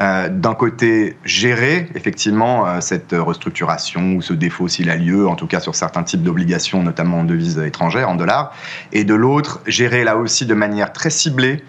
D'un 0.00 0.54
côté, 0.54 1.18
gérer 1.24 1.90
effectivement 1.94 2.80
cette 2.80 3.12
restructuration 3.12 4.14
ou 4.14 4.22
ce 4.22 4.32
défaut 4.32 4.66
s'il 4.66 4.88
a 4.88 4.96
lieu, 4.96 5.28
en 5.28 5.34
tout 5.34 5.46
cas 5.46 5.60
sur 5.60 5.74
certains 5.74 6.02
types 6.04 6.22
d'obligations, 6.22 6.82
notamment 6.82 7.20
en 7.20 7.24
devises 7.24 7.58
étrangères, 7.58 8.08
en 8.08 8.14
dollars. 8.14 8.54
Et 8.92 9.04
de 9.04 9.14
l'autre, 9.14 9.60
gérer 9.66 10.04
là 10.04 10.16
aussi 10.16 10.46
de 10.46 10.54
manière 10.54 10.92
très 10.94 11.10
ciblée, 11.10 11.62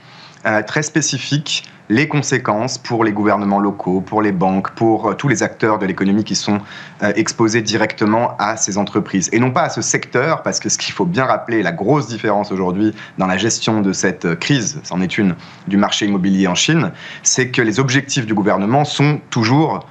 très 0.66 0.84
spécifique, 0.84 1.66
les 1.92 2.08
conséquences 2.08 2.78
pour 2.78 3.04
les 3.04 3.12
gouvernements 3.12 3.60
locaux, 3.60 4.00
pour 4.00 4.22
les 4.22 4.32
banques, 4.32 4.72
pour 4.72 5.10
euh, 5.10 5.14
tous 5.14 5.28
les 5.28 5.44
acteurs 5.44 5.78
de 5.78 5.86
l'économie 5.86 6.24
qui 6.24 6.36
sont 6.36 6.60
euh, 7.04 7.12
exposés 7.18 7.62
directement 7.62 8.38
à 8.40 8.56
ces 8.56 8.78
entreprises. 8.78 9.30
Et 9.34 9.40
non 9.40 9.52
pas 9.52 9.64
à 9.64 9.70
ce 9.70 9.82
secteur, 9.82 10.42
parce 10.42 10.62
que 10.62 10.70
ce 10.70 10.78
qu'il 10.78 10.94
faut 10.94 11.06
bien 11.06 11.26
rappeler, 11.26 11.62
la 11.62 11.74
grosse 11.74 12.08
différence 12.08 12.50
aujourd'hui 12.54 12.96
dans 13.18 13.28
la 13.28 13.36
gestion 13.36 13.82
de 13.82 13.92
cette 13.92 14.24
euh, 14.24 14.36
crise, 14.36 14.80
c'en 14.84 15.02
est 15.02 15.18
une, 15.18 15.36
du 15.68 15.76
marché 15.76 16.06
immobilier 16.06 16.48
en 16.48 16.56
Chine, 16.56 16.94
c'est 17.24 17.50
que 17.50 17.62
les 17.62 17.82
objectifs 17.82 18.26
du 18.26 18.34
gouvernement 18.34 18.86
sont 18.86 19.20
toujours 19.30 19.86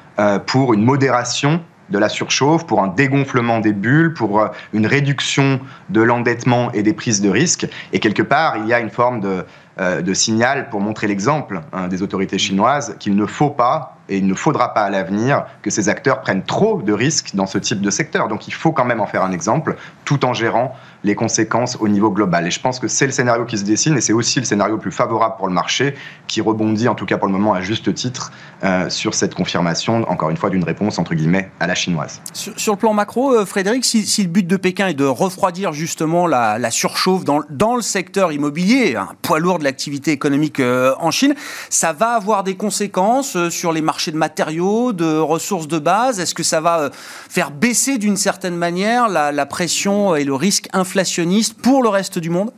pour 0.47 0.75
une 0.75 0.85
modération 0.85 1.63
de 1.89 1.99
la 1.99 2.11
surchauffe, 2.11 2.67
pour 2.67 2.83
un 2.83 2.89
dégonflement 2.89 3.61
des 3.61 3.73
bulles, 3.73 4.13
pour 4.13 4.47
une 4.75 4.87
réduction 4.87 5.61
de 5.89 6.03
l'endettement 6.03 6.71
et 6.73 6.83
des 6.83 6.93
prises 6.93 7.23
de 7.23 7.31
risques. 7.31 7.67
Et 7.95 8.01
quelque 8.01 8.23
part, 8.23 8.59
il 8.59 8.67
y 8.67 8.75
a 8.75 8.81
une 8.81 8.91
forme 8.91 9.21
de, 9.21 9.47
de 9.79 10.15
signal 10.15 10.69
pour 10.69 10.81
montrer 10.81 11.07
l'exemple 11.07 11.63
hein, 11.73 11.89
des 11.89 12.03
autorités 12.03 12.39
chinoises 12.39 12.97
qu'il 12.99 13.17
ne 13.17 13.25
faut 13.25 13.51
pas 13.51 13.97
et 14.11 14.19
il 14.19 14.27
ne 14.27 14.35
faudra 14.35 14.75
pas 14.75 14.83
à 14.83 14.91
l'avenir 14.91 15.47
que 15.63 15.71
ces 15.71 15.89
acteurs 15.89 16.21
prennent 16.21 16.43
trop 16.43 16.83
de 16.83 16.93
risques 16.93 17.31
dans 17.35 17.47
ce 17.47 17.59
type 17.59 17.81
de 17.81 17.91
secteur. 17.91 18.29
Donc 18.29 18.49
il 18.49 18.53
faut 18.53 18.73
quand 18.73 18.85
même 18.85 19.01
en 19.01 19.07
faire 19.07 19.23
un 19.23 19.33
exemple 19.33 19.77
tout 20.05 20.25
en 20.25 20.35
gérant 20.35 20.77
les 21.05 21.15
conséquences 21.15 21.79
au 21.81 21.89
niveau 21.89 22.11
global. 22.11 22.47
Et 22.47 22.51
je 22.51 22.61
pense 22.61 22.79
que 22.79 22.89
c'est 22.89 23.07
le 23.07 23.13
scénario 23.13 23.45
qui 23.45 23.57
se 23.57 23.65
dessine 23.65 23.97
et 23.97 24.01
c'est 24.01 24.13
aussi 24.13 24.41
le 24.41 24.45
scénario 24.45 24.75
le 24.75 24.81
plus 24.81 24.91
favorable 24.91 25.37
pour 25.39 25.47
le 25.47 25.55
marché 25.55 25.95
qui 26.27 26.41
rebondit 26.41 26.89
en 26.89 26.95
tout 26.95 27.07
cas 27.07 27.17
pour 27.17 27.29
le 27.29 27.33
moment 27.33 27.55
à 27.55 27.63
juste 27.63 27.95
titre 27.95 28.33
euh, 28.65 28.91
sur 28.91 29.15
cette 29.15 29.35
confirmation, 29.35 30.05
encore 30.11 30.31
une 30.31 30.37
fois, 30.37 30.51
d'une 30.51 30.65
réponse 30.65 30.99
entre 30.99 31.15
guillemets 31.15 31.49
à 31.61 31.69
la 31.69 31.77
chinoise. 31.77 32.21
Sur, 32.33 32.73
le 32.73 32.79
plan 32.79 32.93
macro, 32.93 33.33
euh, 33.33 33.47
Frédéric, 33.47 33.85
si, 33.85 34.23
le 34.23 34.29
but 34.29 34.47
de 34.47 34.57
Pékin 34.57 34.89
est 34.89 34.95
de 34.95 35.05
refroidir 35.05 35.73
justement 35.73 36.27
la, 36.27 36.71
surchauffe 36.71 37.25
dans, 37.25 37.43
dans, 37.49 37.77
le 37.77 37.83
secteur 37.83 38.33
immobilier, 38.33 38.97
un 38.97 39.09
poids 39.23 39.39
lourd 39.39 39.60
de 39.61 39.65
l'activité 39.65 40.11
économique 40.11 40.59
euh, 40.59 40.95
en 40.99 41.13
Chine, 41.13 41.35
ça 41.69 41.93
va 41.93 42.11
avoir 42.11 42.43
des 42.43 42.57
conséquences 42.57 43.49
sur 43.51 43.73
les 43.73 43.81
marchés 43.81 44.11
de 44.11 44.17
matériaux, 44.17 44.93
de 44.93 45.19
ressources 45.19 45.69
de 45.69 45.79
base? 45.79 46.19
Est-ce 46.19 46.35
que 46.35 46.43
ça 46.43 46.61
va 46.61 46.81
euh, 46.81 46.91
faire 46.93 47.53
baisser 47.53 47.99
d'une 47.99 48.17
certaine 48.17 48.57
manière 48.57 49.09
la, 49.09 49.47
pression 49.47 50.17
et 50.17 50.25
le 50.25 50.35
risque 50.35 50.69
inflationniste 50.73 51.55
pour 51.55 51.83
le 51.83 51.89
reste 51.89 52.19
du 52.19 52.31
monde? 52.31 52.51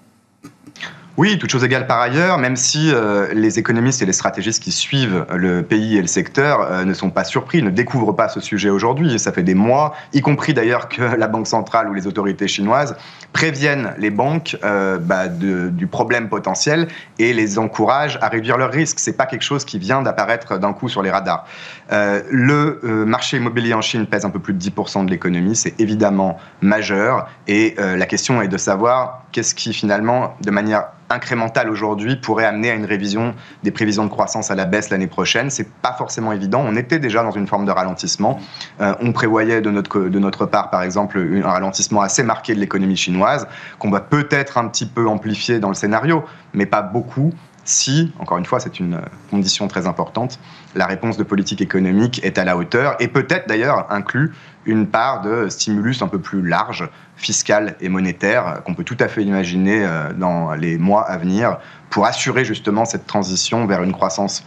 Oui, 1.18 1.38
toute 1.38 1.50
chose 1.50 1.62
égale 1.62 1.86
par 1.86 2.00
ailleurs, 2.00 2.38
même 2.38 2.56
si 2.56 2.90
euh, 2.90 3.34
les 3.34 3.58
économistes 3.58 4.00
et 4.00 4.06
les 4.06 4.14
stratégistes 4.14 4.62
qui 4.62 4.72
suivent 4.72 5.26
le 5.30 5.62
pays 5.62 5.98
et 5.98 6.00
le 6.00 6.06
secteur 6.06 6.62
euh, 6.62 6.84
ne 6.86 6.94
sont 6.94 7.10
pas 7.10 7.24
surpris, 7.24 7.62
ne 7.62 7.68
découvrent 7.68 8.12
pas 8.12 8.30
ce 8.30 8.40
sujet 8.40 8.70
aujourd'hui. 8.70 9.18
Ça 9.18 9.30
fait 9.30 9.42
des 9.42 9.54
mois, 9.54 9.94
y 10.14 10.22
compris 10.22 10.54
d'ailleurs 10.54 10.88
que 10.88 11.02
la 11.18 11.28
Banque 11.28 11.46
centrale 11.46 11.90
ou 11.90 11.92
les 11.92 12.06
autorités 12.06 12.48
chinoises 12.48 12.96
préviennent 13.34 13.94
les 13.98 14.08
banques 14.08 14.56
euh, 14.64 14.98
bah, 14.98 15.28
du 15.28 15.86
problème 15.86 16.30
potentiel 16.30 16.88
et 17.18 17.34
les 17.34 17.58
encouragent 17.58 18.18
à 18.22 18.28
réduire 18.28 18.56
leurs 18.56 18.72
risques. 18.72 18.98
C'est 18.98 19.16
pas 19.16 19.26
quelque 19.26 19.42
chose 19.42 19.66
qui 19.66 19.78
vient 19.78 20.00
d'apparaître 20.00 20.58
d'un 20.58 20.72
coup 20.72 20.88
sur 20.88 21.02
les 21.02 21.10
radars. 21.10 21.46
le 21.90 23.04
marché 23.06 23.36
immobilier 23.38 23.74
en 23.74 23.80
Chine 23.80 24.06
pèse 24.06 24.24
un 24.24 24.30
peu 24.30 24.38
plus 24.38 24.54
de 24.54 24.60
10% 24.62 25.06
de 25.06 25.10
l'économie, 25.10 25.56
c'est 25.56 25.78
évidemment 25.80 26.38
majeur. 26.60 27.28
Et 27.48 27.74
la 27.78 28.04
question 28.06 28.42
est 28.42 28.48
de 28.48 28.58
savoir 28.58 29.24
qu'est-ce 29.32 29.54
qui 29.54 29.72
finalement, 29.72 30.36
de 30.42 30.50
manière 30.50 30.88
incrémentale 31.12 31.70
aujourd'hui 31.70 32.16
pourrait 32.16 32.44
amener 32.44 32.70
à 32.70 32.74
une 32.74 32.84
révision 32.84 33.34
des 33.62 33.70
prévisions 33.70 34.04
de 34.04 34.10
croissance 34.10 34.50
à 34.50 34.54
la 34.54 34.64
baisse 34.64 34.90
l'année 34.90 35.06
prochaine. 35.06 35.50
C'est 35.50 35.70
pas 35.70 35.92
forcément 35.92 36.32
évident. 36.32 36.64
On 36.66 36.76
était 36.76 36.98
déjà 36.98 37.22
dans 37.22 37.30
une 37.30 37.46
forme 37.46 37.64
de 37.64 37.70
ralentissement. 37.70 38.40
Euh, 38.80 38.94
on 39.00 39.12
prévoyait 39.12 39.60
de 39.60 39.70
notre, 39.70 40.00
de 40.00 40.18
notre 40.18 40.46
part, 40.46 40.70
par 40.70 40.82
exemple, 40.82 41.18
un 41.44 41.48
ralentissement 41.48 42.00
assez 42.00 42.22
marqué 42.22 42.54
de 42.54 42.60
l'économie 42.60 42.96
chinoise, 42.96 43.46
qu'on 43.78 43.90
va 43.90 44.00
peut-être 44.00 44.58
un 44.58 44.68
petit 44.68 44.86
peu 44.86 45.06
amplifier 45.06 45.58
dans 45.58 45.68
le 45.68 45.74
scénario, 45.74 46.24
mais 46.54 46.66
pas 46.66 46.82
beaucoup 46.82 47.32
si, 47.64 48.12
encore 48.18 48.38
une 48.38 48.44
fois, 48.44 48.60
c'est 48.60 48.80
une 48.80 49.00
condition 49.30 49.68
très 49.68 49.86
importante, 49.86 50.38
la 50.74 50.86
réponse 50.86 51.16
de 51.16 51.22
politique 51.22 51.60
économique 51.60 52.24
est 52.24 52.38
à 52.38 52.44
la 52.44 52.56
hauteur 52.56 52.96
et 52.98 53.08
peut-être 53.08 53.48
d'ailleurs 53.48 53.86
inclut 53.90 54.34
une 54.66 54.86
part 54.86 55.22
de 55.22 55.48
stimulus 55.48 56.02
un 56.02 56.08
peu 56.08 56.18
plus 56.18 56.46
large, 56.46 56.88
fiscal 57.16 57.76
et 57.80 57.88
monétaire, 57.88 58.62
qu'on 58.64 58.74
peut 58.74 58.84
tout 58.84 58.96
à 59.00 59.08
fait 59.08 59.22
imaginer 59.22 59.84
euh, 59.84 60.12
dans 60.12 60.54
les 60.54 60.78
mois 60.78 61.02
à 61.02 61.16
venir 61.18 61.58
pour 61.90 62.06
assurer 62.06 62.44
justement 62.44 62.84
cette 62.84 63.06
transition 63.06 63.66
vers 63.66 63.82
une 63.82 63.92
croissance 63.92 64.44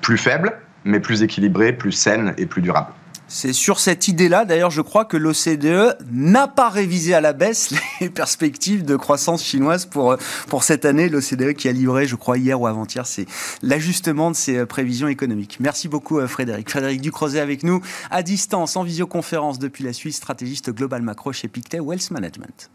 plus 0.00 0.18
faible, 0.18 0.52
mais 0.84 1.00
plus 1.00 1.22
équilibrée, 1.22 1.72
plus 1.72 1.92
saine 1.92 2.34
et 2.38 2.46
plus 2.46 2.62
durable. 2.62 2.92
C'est 3.34 3.54
sur 3.54 3.80
cette 3.80 4.08
idée-là, 4.08 4.44
d'ailleurs, 4.44 4.70
je 4.70 4.82
crois 4.82 5.06
que 5.06 5.16
l'OCDE 5.16 5.96
n'a 6.12 6.48
pas 6.48 6.68
révisé 6.68 7.14
à 7.14 7.22
la 7.22 7.32
baisse 7.32 7.72
les 8.00 8.10
perspectives 8.10 8.84
de 8.84 8.94
croissance 8.94 9.42
chinoise 9.42 9.86
pour, 9.86 10.18
pour 10.48 10.64
cette 10.64 10.84
année. 10.84 11.08
L'OCDE 11.08 11.54
qui 11.54 11.66
a 11.66 11.72
livré, 11.72 12.06
je 12.06 12.14
crois, 12.14 12.36
hier 12.36 12.60
ou 12.60 12.66
avant-hier, 12.66 13.06
c'est 13.06 13.24
l'ajustement 13.62 14.30
de 14.30 14.36
ses 14.36 14.66
prévisions 14.66 15.08
économiques. 15.08 15.56
Merci 15.60 15.88
beaucoup, 15.88 16.18
euh, 16.18 16.28
Frédéric. 16.28 16.68
Frédéric 16.68 17.00
Ducrozet 17.00 17.40
avec 17.40 17.62
nous 17.62 17.80
à 18.10 18.22
distance, 18.22 18.76
en 18.76 18.82
visioconférence 18.82 19.58
depuis 19.58 19.82
la 19.82 19.94
Suisse, 19.94 20.16
stratégiste 20.16 20.70
global 20.70 21.00
macro 21.00 21.32
chez 21.32 21.48
Pictet 21.48 21.80
Wealth 21.80 22.10
Management. 22.10 22.70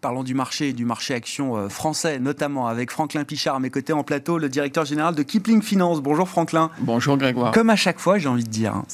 Parlons 0.00 0.22
du 0.22 0.32
marché, 0.32 0.72
du 0.72 0.86
marché 0.86 1.12
action 1.12 1.58
euh, 1.58 1.68
français, 1.68 2.18
notamment 2.18 2.68
avec 2.68 2.90
Franklin 2.90 3.24
Pichard 3.24 3.56
à 3.56 3.60
mes 3.60 3.68
côtés 3.68 3.92
en 3.92 4.02
plateau, 4.02 4.38
le 4.38 4.48
directeur 4.48 4.86
général 4.86 5.14
de 5.14 5.22
Kipling 5.22 5.60
Finance. 5.60 6.00
Bonjour 6.00 6.26
Franklin. 6.26 6.70
Bonjour 6.78 7.18
Grégoire. 7.18 7.52
Comme 7.52 7.68
à 7.68 7.76
chaque 7.76 7.98
fois, 7.98 8.16
j'ai 8.16 8.28
envie 8.28 8.44
de 8.44 8.48
dire. 8.48 8.76
Hein. 8.76 8.84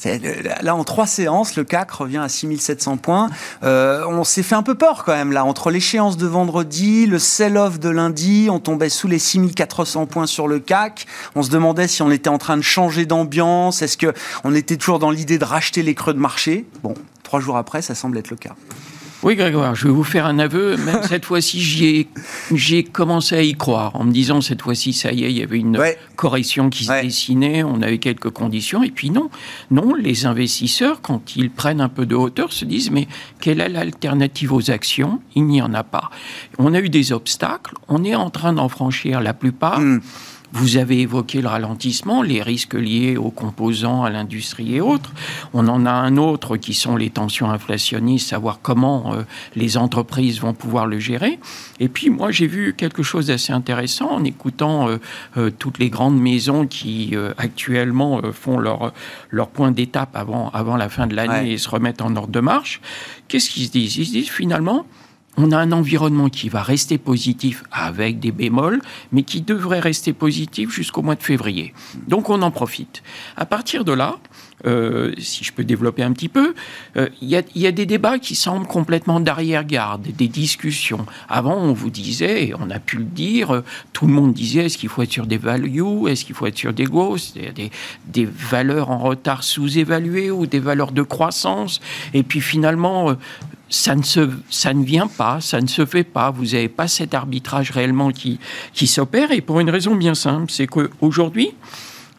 Là, 0.61 0.75
en 0.75 0.83
trois 0.83 1.07
séances, 1.07 1.55
le 1.55 1.63
CAC 1.63 1.91
revient 1.91 2.17
à 2.17 2.27
6700 2.27 2.97
points. 2.97 3.29
Euh, 3.63 4.03
on 4.09 4.25
s'est 4.25 4.43
fait 4.43 4.55
un 4.55 4.63
peu 4.63 4.75
peur 4.75 5.05
quand 5.05 5.13
même 5.13 5.31
là. 5.31 5.45
Entre 5.45 5.71
l'échéance 5.71 6.17
de 6.17 6.27
vendredi, 6.27 7.05
le 7.05 7.19
sell-off 7.19 7.79
de 7.79 7.87
lundi, 7.87 8.49
on 8.51 8.59
tombait 8.59 8.89
sous 8.89 9.07
les 9.07 9.19
6400 9.19 10.07
points 10.07 10.27
sur 10.27 10.49
le 10.49 10.59
CAC. 10.59 11.05
On 11.35 11.41
se 11.43 11.49
demandait 11.49 11.87
si 11.87 12.01
on 12.01 12.11
était 12.11 12.29
en 12.29 12.37
train 12.37 12.57
de 12.57 12.61
changer 12.63 13.05
d'ambiance. 13.05 13.81
Est-ce 13.81 13.97
qu'on 13.97 14.53
était 14.53 14.75
toujours 14.75 14.99
dans 14.99 15.11
l'idée 15.11 15.37
de 15.37 15.45
racheter 15.45 15.83
les 15.83 15.95
creux 15.95 16.13
de 16.13 16.19
marché 16.19 16.65
Bon, 16.83 16.95
trois 17.23 17.39
jours 17.39 17.55
après, 17.55 17.81
ça 17.81 17.95
semble 17.95 18.17
être 18.17 18.29
le 18.29 18.35
cas. 18.35 18.55
Oui, 19.23 19.35
Grégoire, 19.35 19.73
je 19.73 19.87
vais 19.87 19.93
vous 19.93 20.03
faire 20.03 20.27
un 20.27 20.37
aveu. 20.37 20.77
Même 20.77 21.01
cette 21.03 21.25
fois-ci, 21.31 22.07
j'ai 22.53 22.83
commencé 22.83 23.35
à 23.35 23.41
y 23.41 23.55
croire 23.55 23.95
en 23.95 24.03
me 24.03 24.11
disant 24.11 24.41
cette 24.41 24.61
fois-ci, 24.61 24.93
ça 24.93 25.11
y 25.11 25.23
est, 25.23 25.31
il 25.31 25.37
y 25.37 25.43
avait 25.43 25.57
une 25.57 25.79
correction 26.15 26.69
qui 26.69 26.85
se 26.85 27.01
dessinait, 27.01 27.63
on 27.63 27.81
avait 27.81 27.97
quelques 27.97 28.29
conditions. 28.29 28.83
Et 28.83 28.91
puis 28.91 29.09
non, 29.09 29.29
non, 29.71 29.95
les 29.95 30.27
investisseurs, 30.27 31.01
quand 31.01 31.35
ils 31.35 31.49
prennent 31.49 31.81
un 31.81 31.89
peu 31.89 32.05
de 32.05 32.15
hauteur, 32.15 32.53
se 32.53 32.63
disent 32.65 32.91
mais 32.91 33.07
quelle 33.41 33.59
est 33.59 33.69
l'alternative 33.69 34.53
aux 34.53 34.69
actions? 34.69 35.19
Il 35.35 35.45
n'y 35.45 35.61
en 35.63 35.73
a 35.73 35.83
pas. 35.83 36.11
On 36.59 36.75
a 36.75 36.79
eu 36.79 36.89
des 36.89 37.11
obstacles, 37.11 37.73
on 37.87 38.03
est 38.03 38.15
en 38.15 38.29
train 38.29 38.53
d'en 38.53 38.69
franchir 38.69 39.19
la 39.19 39.33
plupart. 39.33 39.79
Hmm. 39.79 39.99
Vous 40.53 40.77
avez 40.77 41.01
évoqué 41.01 41.41
le 41.41 41.49
ralentissement, 41.49 42.21
les 42.21 42.41
risques 42.41 42.73
liés 42.73 43.17
aux 43.17 43.31
composants, 43.31 44.03
à 44.03 44.09
l'industrie 44.09 44.75
et 44.75 44.81
autres. 44.81 45.11
On 45.53 45.67
en 45.67 45.85
a 45.85 45.91
un 45.91 46.15
autre 46.15 46.55
qui 46.55 46.73
sont 46.73 46.95
les 46.95 47.09
tensions 47.09 47.51
inflationnistes, 47.51 48.29
savoir 48.29 48.59
comment 48.61 49.13
euh, 49.13 49.23
les 49.55 49.77
entreprises 49.77 50.39
vont 50.39 50.53
pouvoir 50.53 50.87
le 50.87 50.99
gérer. 50.99 51.39
Et 51.81 51.89
puis 51.89 52.09
moi 52.09 52.31
j'ai 52.31 52.47
vu 52.47 52.73
quelque 52.73 53.03
chose 53.03 53.27
d'assez 53.27 53.51
intéressant 53.51 54.09
en 54.09 54.23
écoutant 54.23 54.87
euh, 54.87 54.97
euh, 55.35 55.51
toutes 55.51 55.79
les 55.79 55.89
grandes 55.89 56.19
maisons 56.19 56.65
qui 56.65 57.15
actuellement 57.37 58.21
font 58.31 58.57
leur, 58.57 58.93
leur 59.29 59.49
point 59.49 59.71
d'étape 59.71 60.15
avant, 60.15 60.49
avant 60.51 60.77
la 60.77 60.89
fin 60.89 61.07
de 61.07 61.15
l'année 61.15 61.53
et 61.53 61.57
se 61.57 61.69
remettent 61.69 62.01
en 62.01 62.15
ordre 62.15 62.31
de 62.31 62.39
marche. 62.39 62.81
Qu'est-ce 63.27 63.49
qu'ils 63.49 63.65
se 63.65 63.71
disent? 63.71 63.97
Ils 63.97 64.05
se 64.05 64.11
disent 64.11 64.29
finalement 64.29 64.85
on 65.37 65.51
a 65.51 65.57
un 65.57 65.71
environnement 65.71 66.29
qui 66.29 66.49
va 66.49 66.63
rester 66.63 66.97
positif 66.97 67.63
avec 67.71 68.19
des 68.19 68.31
bémols, 68.31 68.81
mais 69.11 69.23
qui 69.23 69.41
devrait 69.41 69.79
rester 69.79 70.11
positif 70.11 70.71
jusqu'au 70.71 71.03
mois 71.03 71.15
de 71.15 71.23
février. 71.23 71.73
Donc 72.07 72.29
on 72.29 72.41
en 72.41 72.51
profite. 72.51 73.03
À 73.35 73.45
partir 73.45 73.85
de 73.85 73.93
là, 73.93 74.17
euh, 74.65 75.13
si 75.19 75.43
je 75.43 75.53
peux 75.53 75.63
développer 75.63 76.01
un 76.01 76.11
petit 76.13 76.29
peu, 76.29 76.55
euh, 76.97 77.09
il 77.21 77.29
y, 77.29 77.67
a 77.67 77.71
des 77.71 77.85
débats 77.85 78.17
qui 78.17 78.33
semblent 78.33 78.65
complètement 78.65 79.19
d'arrière-garde, 79.19 80.07
des 80.17 80.27
discussions. 80.27 81.05
Avant, 81.29 81.55
on 81.55 81.73
vous 81.73 81.91
disait, 81.91 82.47
et 82.47 82.53
on 82.55 82.71
a 82.71 82.79
pu 82.79 82.97
le 82.97 83.03
dire, 83.03 83.51
euh, 83.51 83.61
tout 83.93 84.07
le 84.07 84.13
monde 84.13 84.33
disait 84.33 84.65
est-ce 84.65 84.79
qu'il 84.79 84.89
faut 84.89 85.03
être 85.03 85.11
sur 85.11 85.27
des 85.27 85.37
values, 85.37 86.09
est-ce 86.09 86.25
qu'il 86.25 86.33
faut 86.33 86.47
être 86.47 86.57
sur 86.57 86.73
des 86.73 86.85
growth, 86.85 87.33
des, 87.35 87.71
des 88.07 88.25
valeurs 88.25 88.89
en 88.89 88.97
retard 88.97 89.43
sous-évaluées 89.43 90.31
ou 90.31 90.47
des 90.47 90.59
valeurs 90.59 90.91
de 90.91 91.03
croissance. 91.03 91.79
Et 92.15 92.23
puis 92.23 92.41
finalement, 92.41 93.15
ça 93.69 93.95
ne, 93.95 94.03
se, 94.03 94.29
ça 94.49 94.73
ne 94.73 94.83
vient 94.83 95.07
pas, 95.07 95.41
ça 95.41 95.61
ne 95.61 95.67
se 95.67 95.85
fait 95.85 96.03
pas. 96.03 96.31
Vous 96.31 96.45
n'avez 96.45 96.69
pas 96.69 96.87
cet 96.87 97.13
arbitrage 97.13 97.71
réellement 97.71 98.11
qui, 98.11 98.39
qui 98.73 98.87
s'opère. 98.87 99.31
Et 99.31 99.41
pour 99.41 99.59
une 99.59 99.69
raison 99.69 99.95
bien 99.95 100.15
simple, 100.15 100.51
c'est 100.51 100.67
qu'aujourd'hui, 100.67 101.51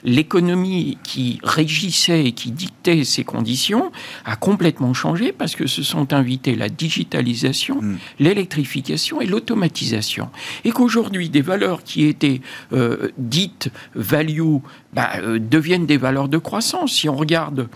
l'économie 0.05 0.99
qui 1.03 1.41
régissait 1.43 2.27
et 2.27 2.33
qui 2.33 2.51
dictait 2.51 3.05
ces 3.05 3.25
conditions 3.25 3.91
a 4.25 4.37
complètement 4.37 4.95
changé 4.95 5.33
parce 5.33 5.57
que 5.57 5.67
se 5.67 5.83
sont 5.83 6.13
invités 6.13 6.55
la 6.55 6.69
digitalisation, 6.69 7.81
hmm. 7.81 7.97
l'électrification 8.21 9.21
et 9.21 9.27
l'automatisation. 9.27 10.31
Et 10.65 10.71
qu'aujourd'hui, 10.71 11.31
des 11.31 11.43
valeurs 11.43 11.83
qui 11.83 12.05
étaient 12.05 12.41
euh, 12.73 13.11
dites 13.19 13.71
value 13.95 14.59
bah, 14.93 15.11
euh, 15.19 15.39
deviennent 15.39 15.87
des 15.87 15.97
valeurs 15.97 16.29
de 16.29 16.39
croissance. 16.39 16.93
Si 16.93 17.09
on 17.09 17.17
regarde 17.17 17.69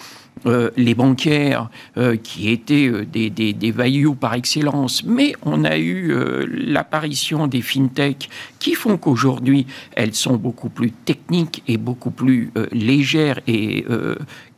euh, 0.46 0.70
les 0.76 0.94
bancaires 0.94 1.70
euh, 1.96 2.16
qui 2.16 2.50
étaient 2.50 2.88
euh, 2.88 3.04
des, 3.04 3.30
des, 3.30 3.72
par 4.20 4.34
excellence, 4.34 5.04
mais 5.04 5.34
on 5.42 5.64
a 5.64 5.78
eu 5.78 6.12
l'apparition 6.48 7.46
des 7.46 7.62
fintech 7.62 8.28
qui 8.58 8.74
font 8.74 8.96
qu'aujourd'hui 8.96 9.66
elles 9.92 10.14
sont 10.14 10.36
beaucoup 10.36 10.68
plus 10.68 10.90
techniques 10.90 11.62
et 11.68 11.76
beaucoup 11.76 12.10
plus 12.10 12.50
légères 12.72 13.40
et 13.46 13.84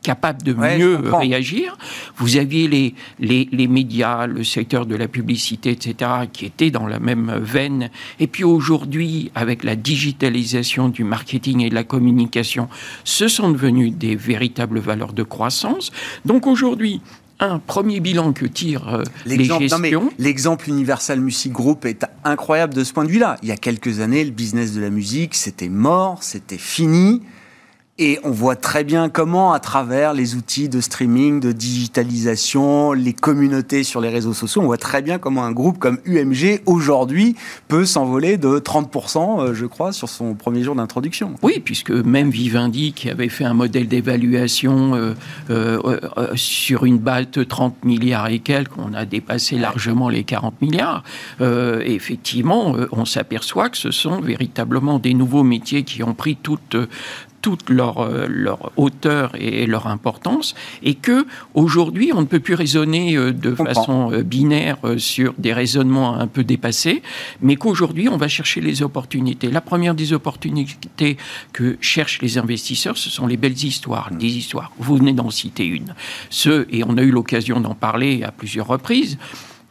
capable 0.05 0.43
de 0.43 0.53
mieux 0.53 0.99
réagir. 1.11 1.77
Vous 2.17 2.37
aviez 2.37 2.67
les, 2.67 2.93
les, 3.19 3.49
les, 3.51 3.67
médias, 3.67 4.27
le 4.27 4.43
secteur 4.43 4.85
de 4.85 4.95
la 4.95 5.07
publicité, 5.07 5.71
etc., 5.71 6.11
qui 6.31 6.45
étaient 6.45 6.69
dans 6.69 6.85
la 6.85 6.99
même 6.99 7.33
veine. 7.41 7.89
Et 8.19 8.27
puis 8.27 8.43
aujourd'hui, 8.43 9.31
avec 9.33 9.63
la 9.63 9.75
digitalisation 9.75 10.89
du 10.89 11.03
marketing 11.03 11.61
et 11.61 11.69
de 11.71 11.75
la 11.75 11.83
communication, 11.83 12.69
ce 13.03 13.27
sont 13.27 13.51
devenus 13.51 13.93
des 13.93 14.15
véritables 14.15 14.77
valeurs 14.77 15.13
de 15.13 15.23
croissance. 15.23 15.91
Donc 16.23 16.45
aujourd'hui, 16.45 17.01
un 17.39 17.57
premier 17.57 17.99
bilan 17.99 18.31
que 18.31 18.45
tire 18.45 18.87
euh, 18.93 19.03
les 19.25 19.43
gestions. 19.43 20.11
L'exemple 20.19 20.69
Universal 20.69 21.19
Music 21.19 21.51
Group 21.51 21.85
est 21.85 22.05
incroyable 22.23 22.75
de 22.75 22.83
ce 22.83 22.93
point 22.93 23.05
de 23.05 23.09
vue-là. 23.09 23.37
Il 23.41 23.49
y 23.49 23.51
a 23.51 23.57
quelques 23.57 24.01
années, 24.01 24.23
le 24.23 24.31
business 24.31 24.73
de 24.73 24.81
la 24.81 24.91
musique, 24.91 25.33
c'était 25.33 25.67
mort, 25.67 26.21
c'était 26.21 26.59
fini. 26.59 27.23
Et 27.97 28.19
on 28.25 28.31
voit 28.31 28.57
très 28.57 28.83
bien 28.83 29.07
comment, 29.07 29.53
à 29.53 29.61
travers 29.61 30.13
les 30.13 30.35
outils 30.35 30.67
de 30.67 30.81
streaming, 30.81 31.39
de 31.39 31.53
digitalisation, 31.53 32.91
les 32.91 33.13
communautés 33.13 33.85
sur 33.85 34.01
les 34.01 34.09
réseaux 34.09 34.33
sociaux, 34.33 34.61
on 34.63 34.65
voit 34.65 34.75
très 34.75 35.01
bien 35.01 35.17
comment 35.17 35.45
un 35.45 35.53
groupe 35.53 35.79
comme 35.79 35.99
UMG, 36.05 36.59
aujourd'hui, 36.65 37.37
peut 37.69 37.85
s'envoler 37.85 38.35
de 38.35 38.59
30%, 38.59 39.39
euh, 39.39 39.53
je 39.53 39.65
crois, 39.65 39.93
sur 39.93 40.09
son 40.09 40.33
premier 40.33 40.61
jour 40.61 40.75
d'introduction. 40.75 41.35
Oui, 41.41 41.61
puisque 41.63 41.91
même 41.91 42.31
Vivendi, 42.31 42.91
qui 42.91 43.09
avait 43.09 43.29
fait 43.29 43.45
un 43.45 43.53
modèle 43.53 43.87
d'évaluation 43.87 44.93
euh, 44.95 45.13
euh, 45.49 46.35
sur 46.35 46.83
une 46.83 46.97
base 46.97 47.31
de 47.31 47.45
30 47.45 47.85
milliards 47.85 48.27
et 48.27 48.39
quelques, 48.39 48.77
on 48.77 48.93
a 48.93 49.05
dépassé 49.05 49.57
largement 49.57 50.09
les 50.09 50.25
40 50.25 50.61
milliards. 50.61 51.01
effectivement, 51.39 52.75
on 52.91 53.05
s'aperçoit 53.05 53.69
que 53.69 53.77
ce 53.77 53.91
sont 53.91 54.19
véritablement 54.19 54.99
des 54.99 55.13
nouveaux 55.13 55.43
métiers 55.43 55.83
qui 55.83 56.03
ont 56.03 56.13
pris 56.13 56.35
toute 56.35 56.75
toute 57.45 57.69
leur, 57.69 57.99
euh, 57.99 58.25
leur 58.27 58.71
hauteur 58.75 59.29
et 59.35 59.67
leur 59.67 59.85
importance, 59.85 60.55
et 60.81 60.95
que 60.95 61.27
aujourd'hui 61.53 62.11
on 62.11 62.21
ne 62.21 62.25
peut 62.25 62.39
plus 62.39 62.55
raisonner 62.55 63.15
euh, 63.15 63.31
de 63.31 63.53
façon 63.53 64.11
euh, 64.11 64.23
binaire 64.23 64.79
sur 64.97 65.35
des 65.37 65.53
raisonnements 65.53 66.15
un 66.15 66.25
peu 66.25 66.43
dépassés, 66.43 67.03
mais 67.43 67.55
qu'aujourd'hui 67.55 68.09
on 68.09 68.17
va 68.17 68.27
chercher 68.27 68.61
les 68.61 68.81
opportunités. 68.81 69.51
La 69.51 69.61
première 69.61 69.93
des 69.93 70.11
opportunités 70.11 71.17
que 71.53 71.77
cherchent 71.81 72.19
les 72.23 72.39
investisseurs, 72.39 72.97
ce 72.97 73.11
sont 73.11 73.27
les 73.27 73.37
belles 73.37 73.63
histoires, 73.63 74.09
des 74.11 74.37
histoires. 74.41 74.71
Vous 74.79 74.97
venez 74.97 75.13
d'en 75.13 75.29
citer 75.29 75.67
une. 75.67 75.93
Ce, 76.31 76.65
et 76.71 76.83
on 76.83 76.97
a 76.97 77.03
eu 77.03 77.11
l'occasion 77.11 77.59
d'en 77.59 77.75
parler 77.75 78.23
à 78.23 78.31
plusieurs 78.31 78.65
reprises. 78.65 79.19